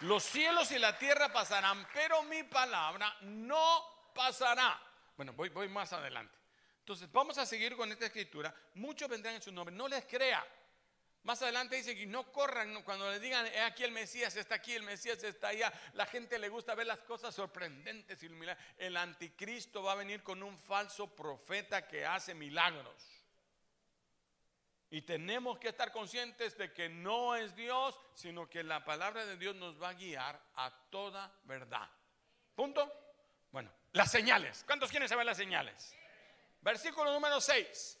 [0.00, 4.80] Los cielos y la tierra pasarán, pero mi palabra no pasará.
[5.14, 6.34] Bueno, voy, voy más adelante.
[6.78, 8.54] Entonces, vamos a seguir con esta escritura.
[8.76, 9.76] Muchos vendrán en su nombre.
[9.76, 10.42] No les crea.
[11.24, 14.82] Más adelante dice que no corran cuando le digan, aquí el Mesías está aquí, el
[14.82, 15.72] Mesías está allá.
[15.94, 18.30] La gente le gusta ver las cosas sorprendentes y
[18.78, 23.18] El anticristo va a venir con un falso profeta que hace milagros.
[24.90, 29.36] Y tenemos que estar conscientes de que no es Dios, sino que la palabra de
[29.36, 31.90] Dios nos va a guiar a toda verdad.
[32.54, 32.90] ¿Punto?
[33.52, 34.64] Bueno, las señales.
[34.66, 35.94] ¿Cuántos quieren saber las señales?
[36.62, 37.97] Versículo número 6.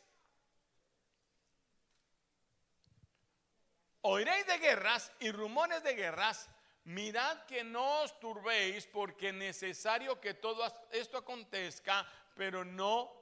[4.10, 6.48] Oiréis de guerras y rumores de guerras.
[6.84, 13.12] Mirad que no os turbéis porque es necesario que todo esto acontezca, pero no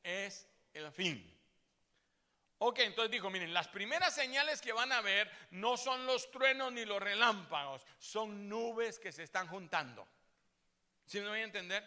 [0.00, 1.36] es el fin.
[2.58, 6.72] Ok, entonces dijo, miren, las primeras señales que van a ver no son los truenos
[6.72, 10.06] ni los relámpagos, son nubes que se están juntando.
[11.04, 11.84] ¿Sí me voy a entender?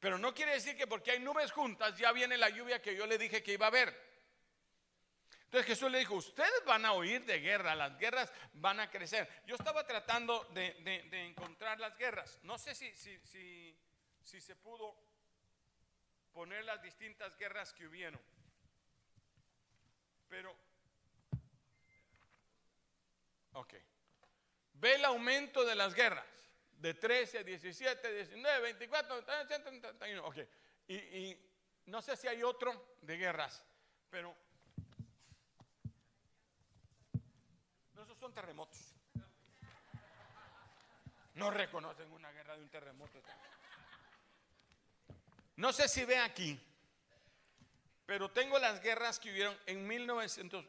[0.00, 3.06] Pero no quiere decir que porque hay nubes juntas ya viene la lluvia que yo
[3.06, 4.07] le dije que iba a haber.
[5.48, 9.26] Entonces Jesús le dijo, ustedes van a oír de guerra, las guerras van a crecer.
[9.46, 10.76] Yo estaba tratando de,
[11.26, 12.38] encontrar las guerras.
[12.42, 13.18] No sé si, si,
[14.22, 14.94] si, se pudo
[16.34, 18.20] poner las distintas guerras que hubieron.
[20.28, 20.54] Pero,
[23.54, 23.74] ok.
[24.74, 26.26] Ve el aumento de las guerras.
[26.72, 30.26] De 13, 17, 19, 24, 31.
[30.26, 30.36] Ok.
[30.88, 31.34] Y
[31.86, 33.64] no sé si hay otro de guerras,
[34.10, 34.36] pero
[37.98, 38.94] no, esos son terremotos.
[41.34, 43.20] No reconocen una guerra de un terremoto.
[45.56, 46.60] No sé si ve aquí
[48.08, 50.64] pero tengo las guerras que hubieron en 1900.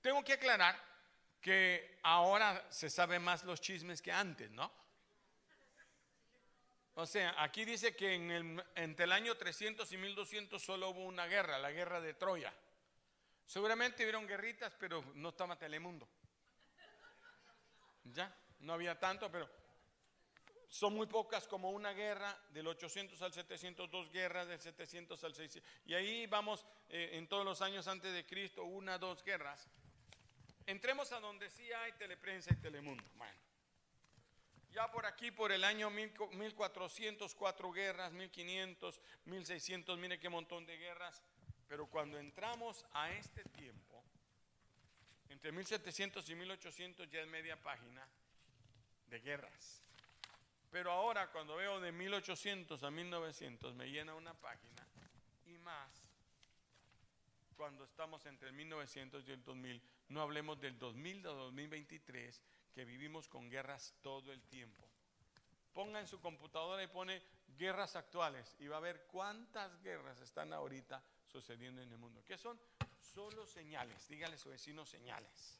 [0.00, 0.80] Tengo que aclarar
[1.40, 4.70] que ahora se sabe más los chismes que antes, ¿no?
[6.94, 11.04] O sea, aquí dice que en el, entre el año 300 y 1200 solo hubo
[11.04, 12.54] una guerra, la guerra de Troya.
[13.44, 16.08] Seguramente hubieron guerritas, pero no estaba Telemundo.
[18.04, 19.48] Ya, no había tanto, pero
[20.72, 25.34] son muy pocas como una guerra, del 800 al 700, dos guerras, del 700 al
[25.34, 25.70] 600.
[25.84, 29.68] Y ahí vamos eh, en todos los años antes de Cristo, una, dos guerras.
[30.64, 33.04] Entremos a donde sí hay teleprensa y telemundo.
[33.16, 33.38] Bueno,
[34.70, 40.78] ya por aquí, por el año 1400, cuatro guerras, 1500, 1600, mire qué montón de
[40.78, 41.22] guerras.
[41.68, 43.91] Pero cuando entramos a este tiempo,
[45.32, 48.06] entre 1700 y 1800 ya es media página
[49.06, 49.82] de guerras.
[50.70, 54.86] Pero ahora cuando veo de 1800 a 1900 me llena una página
[55.46, 55.90] y más
[57.56, 59.82] cuando estamos entre el 1900 y el 2000.
[60.08, 62.42] No hablemos del 2000 a 2023
[62.74, 64.86] que vivimos con guerras todo el tiempo.
[65.72, 67.22] Ponga en su computadora y pone
[67.56, 72.22] guerras actuales y va a ver cuántas guerras están ahorita sucediendo en el mundo.
[72.26, 72.58] ¿Qué son?
[73.14, 74.08] Solo señales.
[74.08, 75.58] Dígale a su vecino señales.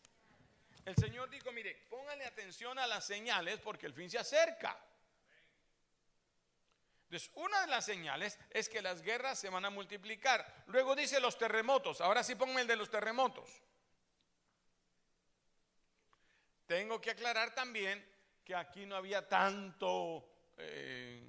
[0.84, 4.78] El Señor dijo, mire, póngale atención a las señales porque el fin se acerca.
[7.04, 10.64] Entonces, una de las señales es que las guerras se van a multiplicar.
[10.66, 12.00] Luego dice los terremotos.
[12.00, 13.62] Ahora sí ponme el de los terremotos.
[16.72, 18.02] tengo que aclarar también
[18.42, 21.22] que aquí no había tanto eh,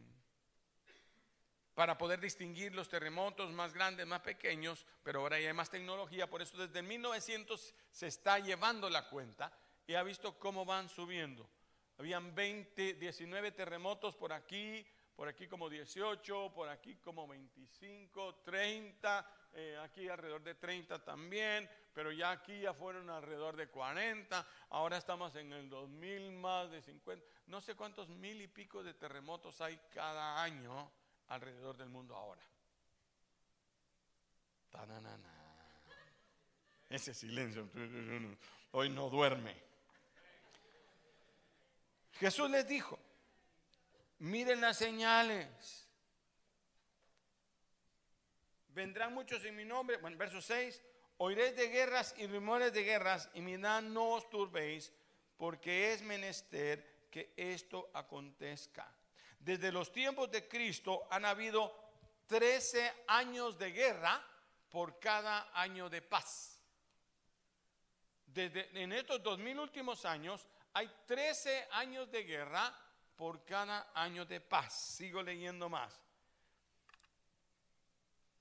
[1.73, 6.29] para poder distinguir los terremotos más grandes, más pequeños, pero ahora ya hay más tecnología,
[6.29, 9.51] por eso desde 1900 se está llevando la cuenta
[9.87, 11.49] y ha visto cómo van subiendo.
[11.97, 19.27] Habían 20, 19 terremotos por aquí, por aquí como 18, por aquí como 25, 30,
[19.53, 24.97] eh, aquí alrededor de 30 también, pero ya aquí ya fueron alrededor de 40, ahora
[24.97, 29.61] estamos en el 2000 más de 50, no sé cuántos mil y pico de terremotos
[29.61, 30.91] hay cada año
[31.29, 32.41] alrededor del mundo ahora.
[36.89, 37.69] Ese silencio,
[38.71, 39.55] hoy no duerme.
[42.13, 42.99] Jesús les dijo,
[44.19, 45.87] miren las señales.
[48.69, 50.81] Vendrán muchos en mi nombre, bueno, verso 6,
[51.17, 54.91] oiréis de guerras y rumores de guerras y mirad no os turbéis,
[55.37, 58.91] porque es menester que esto acontezca.
[59.43, 61.75] Desde los tiempos de Cristo han habido
[62.27, 64.25] 13 años de guerra
[64.69, 66.61] por cada año de paz.
[68.25, 72.73] Desde en estos dos mil últimos años hay 13 años de guerra
[73.17, 74.73] por cada año de paz.
[74.73, 75.99] Sigo leyendo más.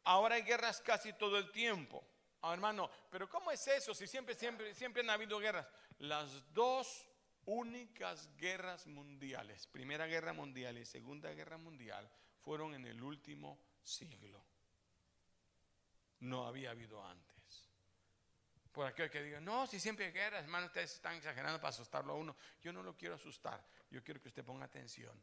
[0.04, 2.04] Ahora hay guerras casi todo el tiempo.
[2.42, 5.66] Ah, hermano, pero ¿cómo es eso si siempre, siempre, siempre han habido guerras?
[5.98, 7.06] Las dos
[7.46, 12.08] únicas guerras mundiales, Primera Guerra Mundial y Segunda Guerra Mundial,
[12.40, 14.44] fueron en el último siglo.
[16.20, 17.32] No había habido antes.
[18.72, 22.14] Por aquel que diga, no, si siempre hay guerras, hermano, ustedes están exagerando para asustarlo
[22.14, 22.36] a uno.
[22.62, 25.20] Yo no lo quiero asustar, yo quiero que usted ponga atención,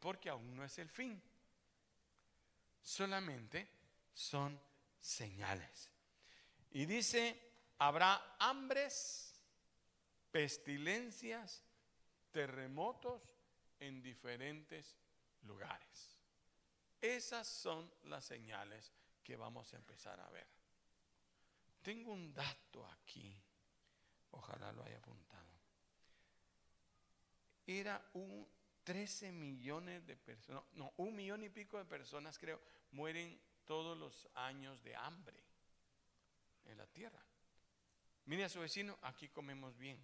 [0.00, 1.22] porque aún no es el fin.
[2.82, 3.68] Solamente
[4.12, 4.60] son
[4.98, 5.88] señales.
[6.72, 9.29] Y dice, habrá hambres,
[10.30, 11.64] pestilencias,
[12.30, 13.30] terremotos
[13.78, 14.96] en diferentes
[15.42, 16.18] lugares.
[17.00, 20.46] Esas son las señales que vamos a empezar a ver.
[21.82, 23.34] Tengo un dato aquí,
[24.32, 25.48] ojalá lo haya apuntado.
[27.66, 28.46] Era un
[28.84, 34.28] 13 millones de personas, no, un millón y pico de personas creo, mueren todos los
[34.34, 35.42] años de hambre
[36.64, 37.24] en la tierra.
[38.26, 40.00] Mire a su vecino, aquí comemos bien.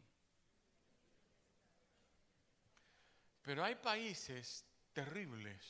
[3.46, 5.62] Pero hay países terribles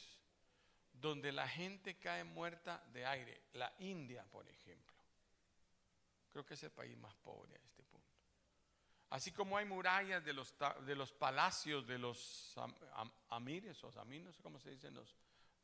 [0.91, 3.43] donde la gente cae muerta de aire.
[3.53, 4.97] La India, por ejemplo.
[6.33, 8.09] Creo que es el país más pobre a este punto.
[9.11, 10.55] Así como hay murallas de los,
[10.87, 12.55] de los palacios de los
[13.29, 15.15] amires o amines, no sé cómo se dicen los,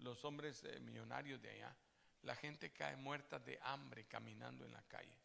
[0.00, 1.74] los hombres eh, millonarios de allá
[2.22, 5.18] la gente cae muerta de hambre caminando en la calle.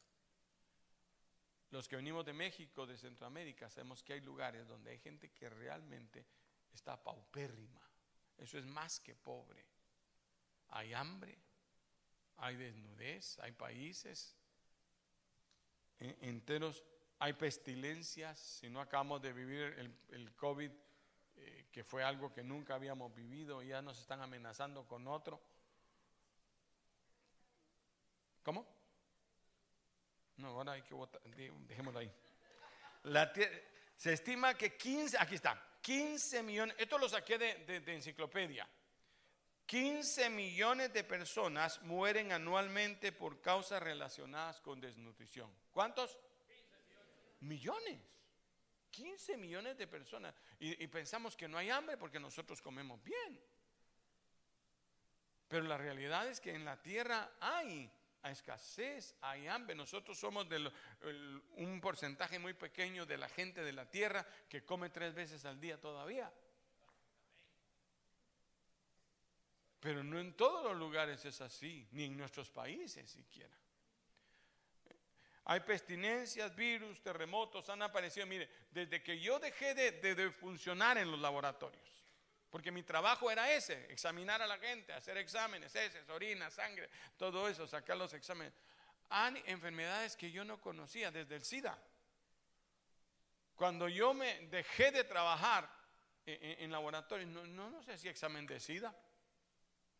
[1.70, 5.50] Los que venimos de México, de Centroamérica, sabemos que hay lugares donde hay gente que
[5.50, 6.26] realmente
[6.78, 7.82] está paupérrima.
[8.38, 9.66] Eso es más que pobre.
[10.70, 11.38] Hay hambre,
[12.38, 14.38] hay desnudez, hay países
[16.00, 16.84] enteros,
[17.20, 18.40] hay pestilencias.
[18.40, 20.72] Si no acabamos de vivir el, COVID,
[21.36, 25.42] eh, que fue algo que nunca habíamos vivido, ya nos están amenazando con otro.
[28.44, 28.66] ¿Cómo?
[30.38, 32.12] No, ahora hay que votar, dejémoslo ahí.
[33.96, 38.68] se estima que 15, aquí está, 15 millones, esto lo saqué de, enciclopedia.
[39.66, 45.50] 15 millones de personas mueren anualmente por causas relacionadas con desnutrición.
[45.72, 46.18] ¿Cuántos?
[47.40, 48.02] Millones.
[48.92, 50.36] 15 millones de personas.
[50.60, 53.42] y, pensamos que no hay hambre porque nosotros comemos bien.
[55.48, 57.90] Pero la realidad es que en la tierra hay
[58.32, 59.76] escasez, hay hambre.
[59.76, 60.48] Nosotros somos
[61.56, 65.60] un porcentaje muy pequeño de la gente de la tierra que come tres veces al
[65.60, 66.32] día todavía.
[69.80, 73.56] Pero no en todos los lugares es así, ni en nuestros países siquiera.
[75.50, 78.26] Hay pestilencias, virus, terremotos, han aparecido.
[78.26, 81.97] Mire, desde que yo dejé de, de funcionar en los laboratorios,
[82.58, 87.48] porque mi trabajo era ese, examinar a la gente, hacer exámenes, heces, orina, sangre, todo
[87.48, 88.52] eso, sacar los exámenes.
[89.10, 91.78] Hay enfermedades que yo no conocía, desde el SIDA.
[93.54, 95.70] Cuando yo me dejé de trabajar
[96.26, 98.92] en, laboratorios, no, no, sé si examen de SIDA,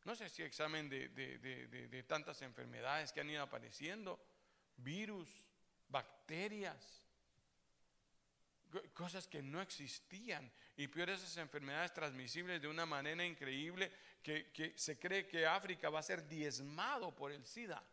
[0.04, 4.20] no sé si examen de, de tantas enfermedades que han ido apareciendo,
[4.78, 5.30] virus,
[5.90, 7.07] bacterias
[8.94, 13.92] cosas que no existían y peor esas enfermedades transmisibles de una manera increíble
[14.22, 17.84] que, se cree que África va a ser diezmado por el SIDA.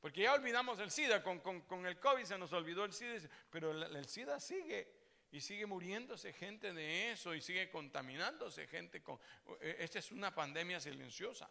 [0.00, 4.08] Porque ya olvidamos el SIDA, con, el COVID se nos olvidó el SIDA, pero el,
[4.08, 4.88] SIDA sigue
[5.32, 9.18] y sigue muriéndose gente de eso y sigue contaminándose gente con...
[9.60, 11.50] E, esta es una pandemia silenciosa.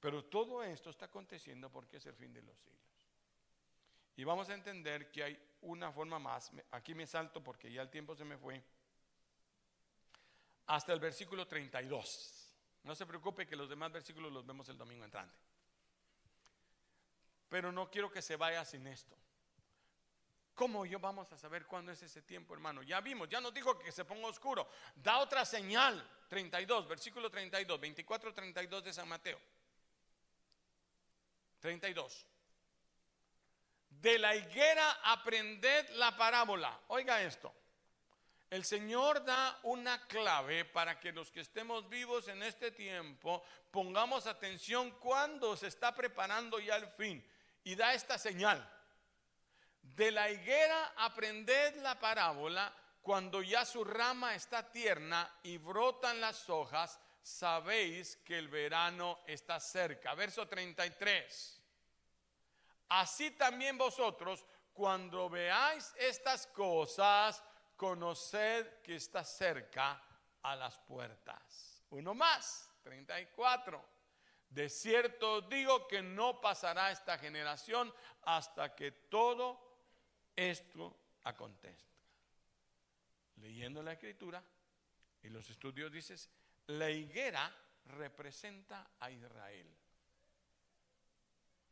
[0.00, 2.82] Pero todo esto está aconteciendo porque es el fin de los siglos.
[4.16, 6.52] Y vamos a entender que hay una forma más.
[6.70, 8.62] Aquí me salto porque ya el tiempo se me fue.
[10.66, 12.54] Hasta el versículo 32.
[12.84, 15.38] No se preocupe que los demás versículos los vemos el domingo entrante.
[17.48, 19.16] Pero no quiero que se vaya sin esto.
[20.54, 22.82] ¿Cómo yo vamos a saber cuándo es ese tiempo, hermano?
[22.82, 24.68] Ya vimos, ya nos dijo que se ponga oscuro.
[24.94, 26.08] Da otra señal.
[26.28, 29.38] 32, versículo 32, 24, 32 de San Mateo.
[31.60, 32.26] 32.
[34.02, 36.76] De la higuera aprended la parábola.
[36.88, 37.54] Oiga esto.
[38.50, 44.26] El Señor da una clave para que los que estemos vivos en este tiempo pongamos
[44.26, 47.24] atención cuando se está preparando ya el fin.
[47.62, 48.68] Y da esta señal.
[49.82, 56.50] De la higuera aprended la parábola cuando ya su rama está tierna y brotan las
[56.50, 60.16] hojas, sabéis que el verano está cerca.
[60.16, 61.61] Verso 33.
[62.94, 67.42] Así también vosotros, cuando veáis estas cosas,
[67.74, 69.98] conoced que está cerca
[70.42, 71.82] a las puertas.
[71.88, 73.82] Uno más, 34.
[74.50, 77.90] De cierto digo que no pasará esta generación
[78.24, 79.58] hasta que todo
[80.36, 81.96] esto acontezca.
[83.36, 84.44] Leyendo la escritura
[85.22, 86.28] y los estudios dices,
[86.66, 89.81] la higuera representa a Israel.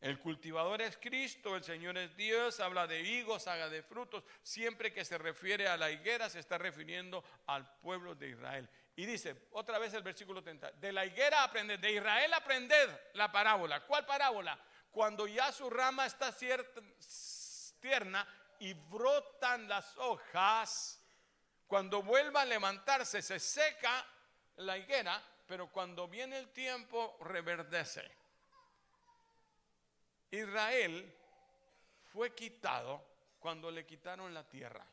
[0.01, 4.25] El cultivador es Cristo, el Señor es Dios, habla de higos, haga de frutos.
[4.43, 8.69] Siempre que se refiere a la higuera se está refiriendo al pueblo de Israel.
[8.97, 13.31] Y dice, otra vez el versículo 30, de la higuera aprended, de Israel aprended la
[13.31, 13.85] parábola.
[13.87, 14.59] ¿Cuál parábola?
[14.91, 16.81] Cuando ya su rama está cierta,
[17.81, 18.27] tierna
[18.59, 20.99] y brotan las hojas,
[21.67, 24.07] cuando vuelva a levantarse se seca
[24.57, 28.20] la higuera, pero cuando viene el tiempo reverdece.
[30.31, 31.13] Israel
[32.13, 33.05] fue quitado
[33.39, 34.87] cuando le quitaron la tierra.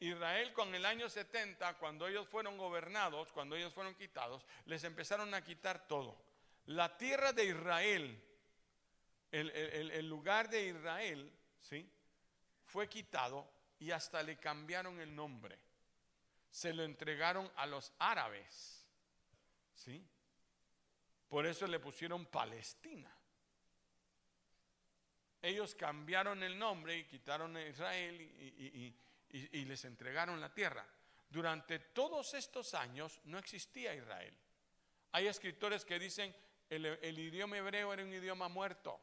[0.00, 5.32] Israel con el año 70, cuando ellos fueron gobernados, cuando ellos fueron quitados, les empezaron
[5.32, 6.20] a quitar todo.
[6.66, 8.20] La tierra de Israel,
[9.30, 11.88] el, lugar de Israel, ¿sí?
[12.64, 15.56] Fue quitado y hasta le cambiaron el nombre.
[16.50, 18.84] Se lo entregaron a los árabes,
[19.74, 20.04] ¿sí?
[21.32, 23.10] Por eso le pusieron Palestina.
[25.40, 30.86] Ellos cambiaron el nombre y quitaron a Israel y, les entregaron la tierra.
[31.30, 34.36] Durante todos estos años no existía Israel.
[35.12, 36.36] Hay escritores que dicen
[36.68, 39.00] el, el idioma hebreo era un idioma muerto.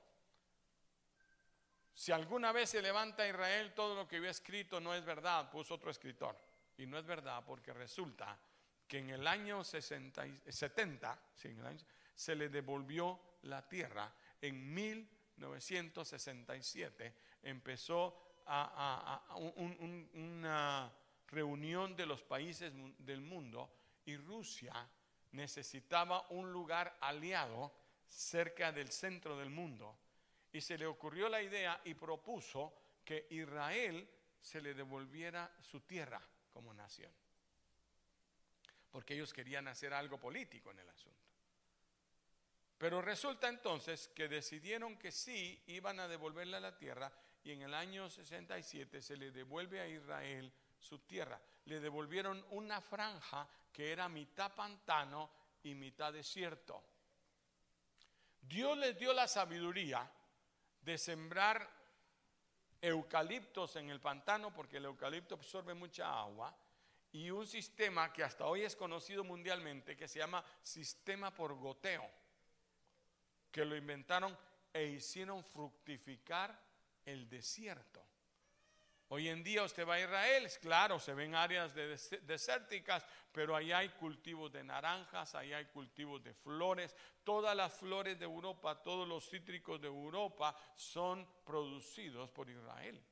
[1.95, 5.73] Si alguna vez se levanta Israel, todo lo que había escrito no es verdad, puso
[5.73, 6.37] otro escritor.
[6.77, 8.39] Y no es verdad porque resulta
[8.87, 11.85] que en el año 60, 70, sí, en el año,
[12.19, 14.13] se le devolvió la tierra.
[14.41, 17.13] En 1967
[17.43, 18.41] empezó
[20.35, 20.91] una
[21.27, 23.71] reunión de los países del mundo
[24.03, 24.85] y Rusia
[25.31, 27.71] necesitaba un lugar aliado
[28.05, 29.97] cerca del centro del mundo.
[30.51, 32.73] Y se le ocurrió la idea y propuso
[33.05, 34.09] que Israel
[34.41, 37.13] se le devolviera su tierra como nación.
[38.91, 41.28] Porque ellos querían hacer algo político en el asunto.
[42.79, 47.11] Pero resulta entonces que decidieron que sí iban a devolverle a la tierra
[47.43, 50.49] y en el año 67 se le devuelve a Israel
[50.79, 51.41] su tierra.
[51.65, 55.29] Le devolvieron una franja que era mitad pantano
[55.63, 56.81] y mitad desierto.
[58.39, 60.09] Dios les dio la sabiduría
[60.79, 61.69] de sembrar
[62.79, 66.55] eucaliptos en el pantano porque el eucalipto absorbe mucha agua
[67.11, 72.09] y un sistema que hasta hoy es conocido mundialmente que se llama sistema por goteo
[73.51, 74.37] que lo inventaron
[74.71, 76.57] e hicieron fructificar
[77.05, 78.05] el desierto.
[79.11, 83.89] Hoy en día usted va a Israel, claro, se ven áreas desérticas, pero ahí hay
[83.89, 86.95] cultivos de naranjas, ahí hay cultivos de flores.
[87.23, 93.03] Todas las flores de Europa, todos los cítricos de Europa son producidos por Israel.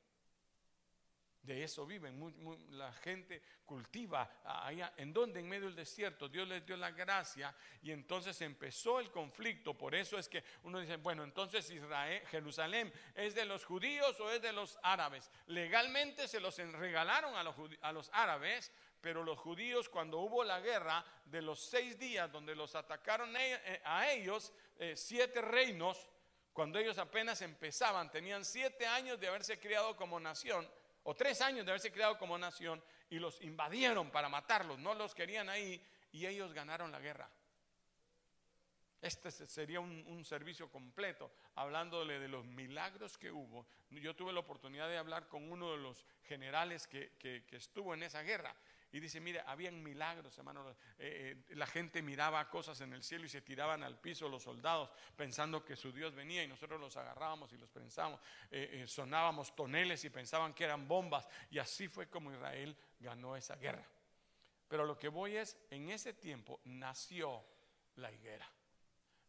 [1.48, 2.68] De eso viven.
[2.72, 4.94] la gente cultiva allá.
[4.98, 6.28] ¿En donde En medio del desierto.
[6.28, 9.74] Dios les dio la gracia y entonces empezó el conflicto.
[9.74, 14.30] Por eso es que uno dice, bueno, entonces Israel, Jerusalén, ¿es de los judíos o
[14.30, 15.32] es de los árabes?
[15.46, 21.42] Legalmente se los regalaron a los, árabes, pero los judíos cuando hubo la guerra de
[21.42, 23.34] los seis días donde los atacaron
[23.86, 26.10] a ellos, eh, siete reinos,
[26.52, 30.68] cuando ellos apenas empezaban, tenían siete años de haberse criado como nación,
[31.10, 35.16] o tres años de haberse criado como nación, y los invadieron para matarlos, no los
[35.16, 35.82] querían ahí,
[36.12, 37.30] y ellos ganaron la guerra.
[39.00, 43.66] Este sería un, servicio completo, hablándole de los milagros que hubo.
[43.90, 48.04] Yo tuve la oportunidad de hablar con uno de los generales que, que estuvo en
[48.04, 48.54] esa guerra
[48.92, 50.70] y dice, mire, habían milagros, hermano.
[50.70, 50.76] Eh,
[51.50, 54.90] eh, la gente miraba cosas en el cielo y se tiraban al piso los soldados
[55.16, 58.22] pensando que su Dios venía y nosotros los agarrábamos y los pensábamos.
[58.50, 61.28] Eh, sonábamos toneles y pensaban que eran bombas.
[61.50, 63.86] Y así fue como Israel ganó esa guerra.
[64.70, 67.44] Pero lo que voy es, en ese tiempo nació
[67.96, 68.50] la higuera.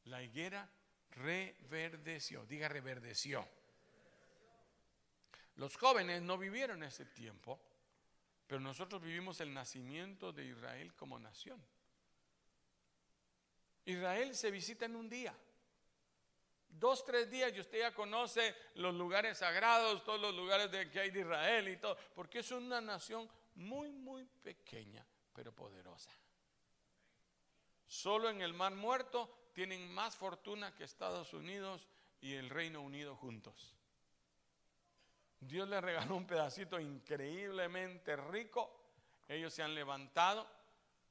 [0.05, 0.71] La higuera
[1.11, 3.47] reverdeció, diga reverdeció.
[5.57, 7.61] Los jóvenes no vivieron ese tiempo
[8.49, 11.63] pero nosotros vivimos el nacimiento de Israel como nación.
[13.85, 15.37] Israel se visita en un día.
[16.67, 21.01] Dos, tres días y usted ya conoce los lugares sagrados, todos los lugares de, que
[21.01, 26.11] hay de Israel y todo, porque es una nación muy, muy pequeña, pero poderosa.
[27.87, 31.87] Solo en el Mar Muerto tienen más fortuna que Estados Unidos
[32.21, 33.78] y el Reino Unido juntos.
[35.41, 38.79] Dios les regaló un pedacito increíblemente rico.
[39.29, 40.49] Ellos se han levantado,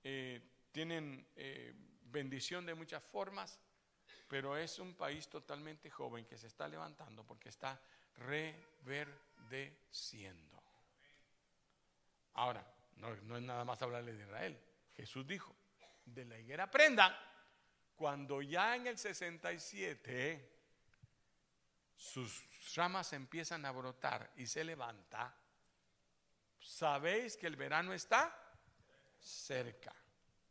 [0.04, 1.74] eh, tienen eh,
[2.04, 3.60] bendición de muchas formas,
[4.28, 7.80] pero es un país totalmente joven que se está levantando porque está
[8.16, 10.62] reverdeciendo.
[12.34, 12.66] Ahora,
[12.98, 14.60] no, es nada más hablarle de Israel.
[14.96, 15.56] Jesús dijo,
[16.06, 17.18] de la higuera prenda,
[17.96, 20.57] cuando ya en el 67
[21.98, 25.34] sus ramas empiezan a brotar y se levanta,
[26.60, 28.34] sabéis que el verano está
[29.20, 29.93] cerca.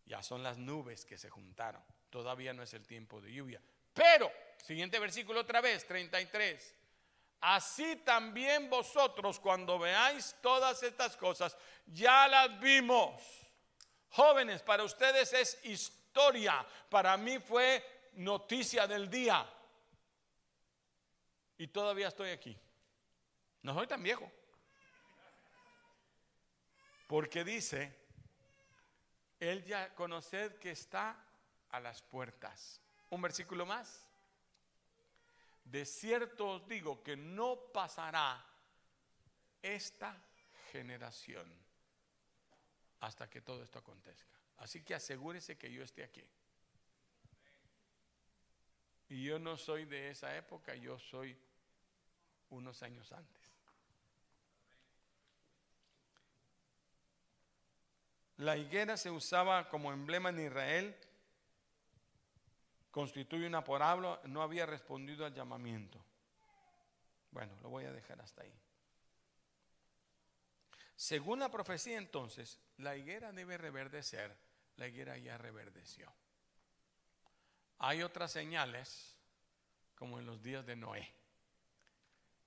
[0.05, 1.82] Ya son las nubes que se juntaron.
[2.11, 3.61] Todavía no es el tiempo de lluvia.
[3.92, 4.30] Pero,
[4.62, 6.74] siguiente versículo otra vez, 33.
[7.40, 13.22] Así también vosotros cuando veáis todas estas cosas, ya las vimos.
[14.11, 16.66] Jóvenes, para ustedes es historia.
[16.88, 19.47] Para mí fue noticia del día
[21.59, 22.59] y todavía estoy aquí.
[23.62, 24.30] No soy tan viejo.
[27.07, 27.96] Porque dice,
[29.38, 31.16] él ya conoced que está
[31.70, 32.80] a las puertas.
[33.11, 34.04] Un versículo más.
[35.64, 38.44] De cierto os digo que no pasará
[39.62, 40.16] esta
[40.70, 41.52] generación
[43.00, 44.30] hasta que todo esto acontezca.
[44.59, 46.24] Así que asegúrese que yo esté aquí.
[49.09, 51.36] Y yo no soy de esa época, yo soy
[52.50, 53.36] unos años antes.
[58.38, 60.96] La higuera se usaba como emblema en Israel,
[62.90, 66.04] constituye una parábola, no había respondido al llamamiento.
[67.30, 68.52] Bueno, lo voy a dejar hasta ahí.
[70.96, 74.36] Según la profecía entonces, la higuera debe reverdecer,
[74.76, 76.12] la higuera ya reverdeció.
[77.79, 79.16] Hay otras señales,
[79.95, 81.12] como en los días de Noé.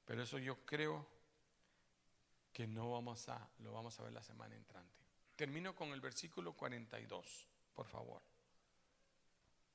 [0.06, 1.08] Pero eso yo creo
[2.52, 4.98] que no vamos a, lo vamos a ver la semana entrante.
[5.36, 8.22] Termino con el versículo 42, por favor.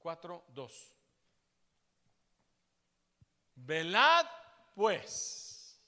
[0.01, 0.93] 4, 2.
[3.57, 4.27] Velad
[4.75, 5.81] pues,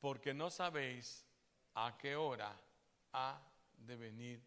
[0.00, 1.24] porque no sabéis
[1.74, 2.54] a qué hora
[3.12, 3.40] ha
[3.76, 4.42] de venir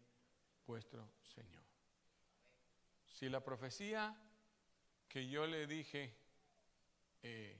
[0.66, 1.61] vuestro Señor.
[3.22, 4.16] Si la profecía
[5.08, 6.12] que yo le dije
[7.22, 7.56] eh,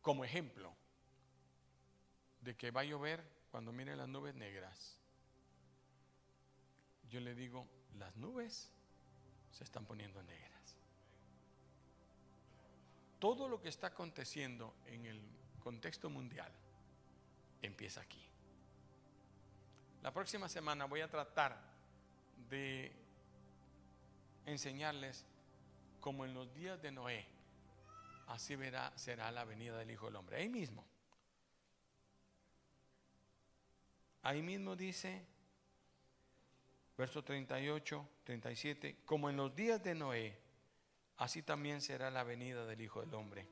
[0.00, 0.72] como ejemplo
[2.40, 5.00] de que va a llover cuando miren las nubes negras.
[7.08, 7.66] Yo le digo,
[7.98, 8.70] las nubes
[9.50, 10.76] se están poniendo negras.
[13.18, 15.20] Todo lo que está aconteciendo en el
[15.58, 16.52] contexto mundial
[17.60, 18.24] empieza aquí.
[20.00, 21.60] La próxima semana voy a tratar
[22.48, 23.04] de
[24.46, 25.24] enseñarles
[26.00, 27.36] como en los días de Noé
[28.26, 28.56] así
[28.96, 30.36] será la venida del Hijo del Hombre.
[30.36, 30.84] Ahí mismo.
[34.22, 35.24] Ahí mismo dice,
[36.98, 40.36] verso 38, 37, como en los días de Noé,
[41.18, 43.46] así también será la venida del Hijo del Hombre.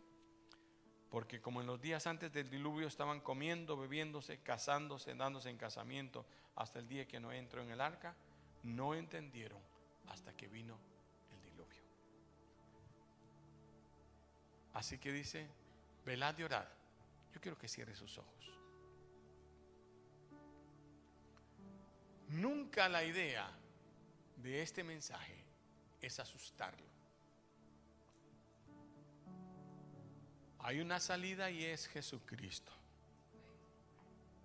[1.10, 6.26] Porque como en los días antes del diluvio estaban comiendo, bebiéndose, casándose, dándose en casamiento,
[6.56, 8.16] hasta el día que Noé entró en el arca,
[8.64, 9.60] no entendieron
[10.08, 10.78] hasta que vino
[14.74, 15.46] Así que dice,
[16.04, 16.66] velad y orad.
[17.32, 18.50] Yo quiero que cierre sus ojos.
[22.28, 23.48] Nunca la idea
[24.36, 25.44] de este mensaje
[26.00, 26.84] es asustarlo.
[30.58, 32.72] Hay una salida y es Jesucristo.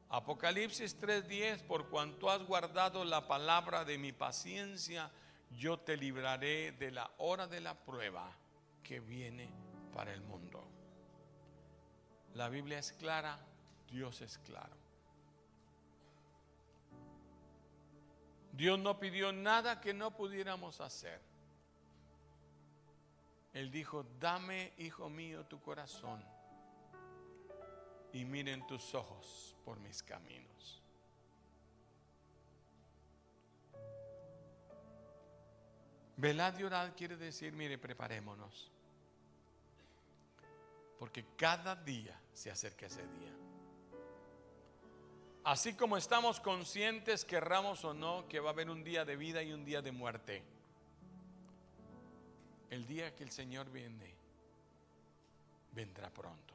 [0.09, 5.11] Apocalipsis 3:10, por cuanto has guardado la palabra de mi paciencia,
[5.51, 8.31] yo te libraré de la hora de la prueba
[8.83, 9.49] que viene
[9.93, 10.63] para el mundo.
[12.35, 13.39] La Biblia es clara,
[13.89, 14.77] Dios es claro.
[18.51, 21.21] Dios no pidió nada que no pudiéramos hacer.
[23.53, 26.23] Él dijo, dame, hijo mío, tu corazón
[28.13, 30.81] y miren tus ojos por mis caminos.
[36.19, 38.69] Velad y orad quiere decir, mire, preparémonos.
[40.99, 43.31] Porque cada día se acerca ese día.
[45.45, 49.41] Así como estamos conscientes, querramos o no, que va a haber un día de vida
[49.41, 50.43] y un día de muerte.
[52.69, 54.13] El día que el Señor viene,
[55.71, 56.53] vendrá pronto.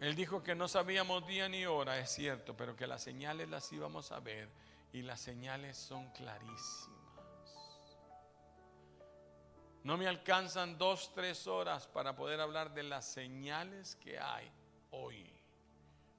[0.00, 3.72] Él dijo que no sabíamos día ni hora, es cierto, pero que las señales las
[3.72, 4.50] íbamos a ver
[4.94, 6.94] y las señales son clarísimas.
[9.82, 14.48] No me alcanzan dos, tres horas para poder hablar de las señales que hay
[14.92, 15.28] hoy.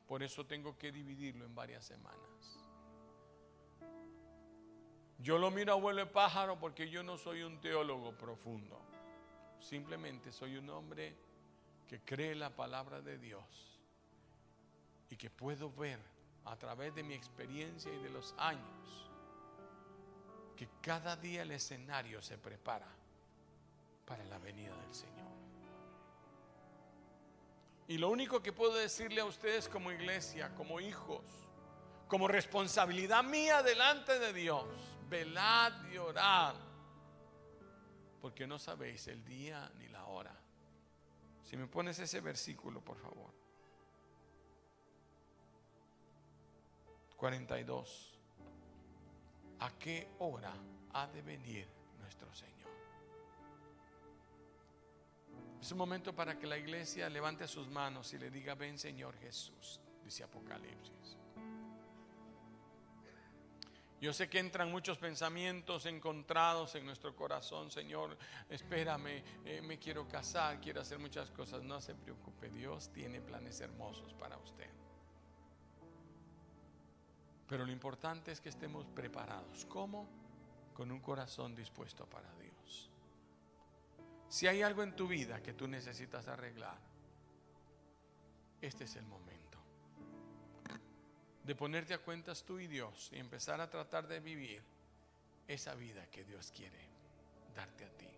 [0.05, 2.19] Por eso tengo que dividirlo en varias semanas.
[5.19, 8.77] Yo lo miro a abuelo de pájaro porque yo no soy un teólogo profundo.
[9.57, 11.15] Simplemente soy un hombre
[11.87, 13.79] que cree la palabra de Dios
[15.09, 16.14] y que puedo ver
[16.45, 19.09] a través de mi experiencia y de los años
[20.55, 22.87] que cada día el escenario se prepara
[24.05, 25.15] para la venida del Señor.
[27.87, 31.21] Y lo único que puedo decirle a ustedes como iglesia, como hijos,
[32.07, 34.65] como responsabilidad mía delante de Dios,
[35.09, 36.55] velad y orad,
[38.21, 40.35] porque no sabéis el día ni la hora.
[41.43, 43.44] Si me pones ese versículo, por favor.
[47.25, 48.13] 42.
[49.61, 50.53] ¿A qué hora
[50.93, 51.67] ha de venir
[51.99, 52.69] nuestro Señor?
[55.59, 59.17] Es un momento para que la iglesia levante sus manos y le diga, ven Señor
[59.17, 61.17] Jesús, dice Apocalipsis.
[63.99, 68.15] Yo sé que entran muchos pensamientos encontrados en nuestro corazón, Señor,
[68.47, 71.63] espérame, eh, me quiero casar, quiero hacer muchas cosas.
[71.63, 74.84] No se preocupe, Dios tiene planes hermosos para usted.
[77.47, 79.65] Pero lo importante es que estemos preparados.
[79.65, 80.07] ¿Cómo?
[80.73, 82.89] Con un corazón dispuesto para Dios.
[84.27, 86.77] Si hay algo en tu vida que tú necesitas arreglar,
[88.61, 89.45] este es el momento
[91.45, 94.63] de ponerte a cuentas tú y Dios y empezar a tratar de vivir
[95.47, 96.89] esa vida que Dios quiere
[97.55, 98.09] darte a ti.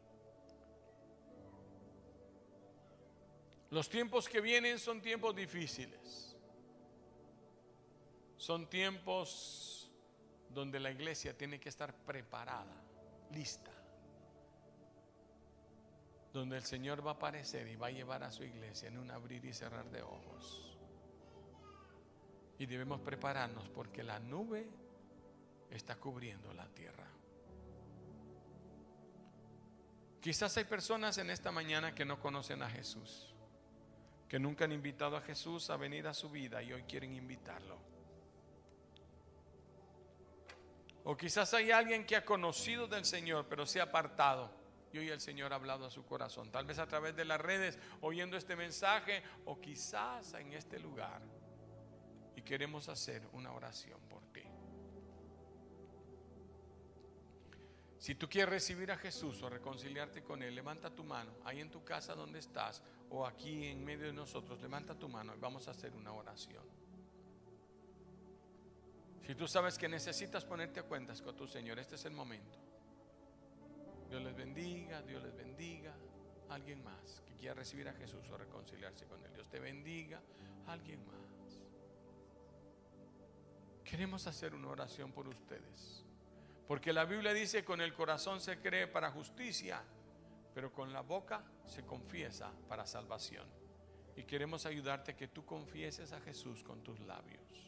[3.71, 6.26] Los tiempos que vienen son tiempos difíciles.
[8.38, 9.91] Son tiempos
[10.49, 12.75] donde la iglesia tiene que estar preparada,
[13.31, 13.71] lista.
[16.31, 19.09] Donde el Señor va a aparecer y va a llevar a su iglesia en un
[19.09, 20.77] abrir y cerrar de ojos.
[22.59, 24.67] Y debemos prepararnos porque la nube
[25.71, 27.07] está cubriendo la tierra.
[30.21, 33.33] Quizás hay personas en esta mañana que no conocen a Jesús,
[34.27, 37.86] que nunca han invitado a Jesús a venir a su vida y hoy quieren invitarlo.
[41.10, 44.51] O quizás hay alguien que ha conocido del Señor, pero se ha apartado.
[44.91, 46.51] Y hoy el Señor ha hablado a su corazón.
[46.51, 51.22] Tal vez a través de las redes, oyendo este mensaje, o quizás en este lugar.
[52.36, 54.43] Y queremos hacer una oración por ti.
[57.97, 61.32] Si tú quieres recibir a Jesús o reconciliarte con Él, levanta tu mano.
[61.45, 65.34] Ahí en tu casa donde estás, o aquí en medio de nosotros, levanta tu mano
[65.34, 66.66] y vamos a hacer una oración.
[69.28, 72.57] Si tú sabes que necesitas ponerte a cuentas con tu Señor, este es el momento.
[74.09, 75.93] Dios les bendiga, Dios les bendiga.
[76.47, 79.34] Alguien más que quiera recibir a Jesús o reconciliarse con Él.
[79.34, 80.21] Dios te bendiga.
[80.67, 81.61] Alguien más.
[83.84, 86.05] Queremos hacer una oración por ustedes.
[86.65, 89.84] Porque la Biblia dice, con el corazón se cree para justicia,
[90.53, 93.45] pero con la boca se confiesa para salvación.
[94.15, 97.66] Y queremos ayudarte a que tú confieses a Jesús con tus labios.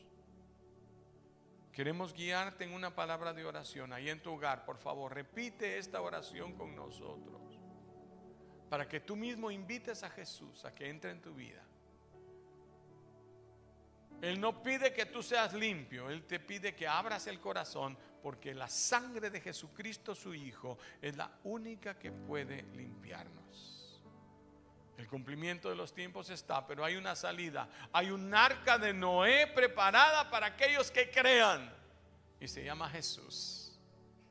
[1.80, 4.66] Queremos guiarte en una palabra de oración ahí en tu hogar.
[4.66, 7.58] Por favor, repite esta oración con nosotros.
[8.70, 11.64] Para que tú mismo invites a Jesús a que entre en tu vida.
[14.22, 18.54] Él no pide que tú seas limpio, Él te pide que abras el corazón porque
[18.54, 23.79] la sangre de Jesucristo su Hijo es la única que puede limpiarnos.
[25.00, 27.70] El cumplimiento de los tiempos está, pero hay una salida.
[27.94, 31.74] Hay un arca de Noé preparada para aquellos que crean.
[32.38, 33.59] Y se llama Jesús.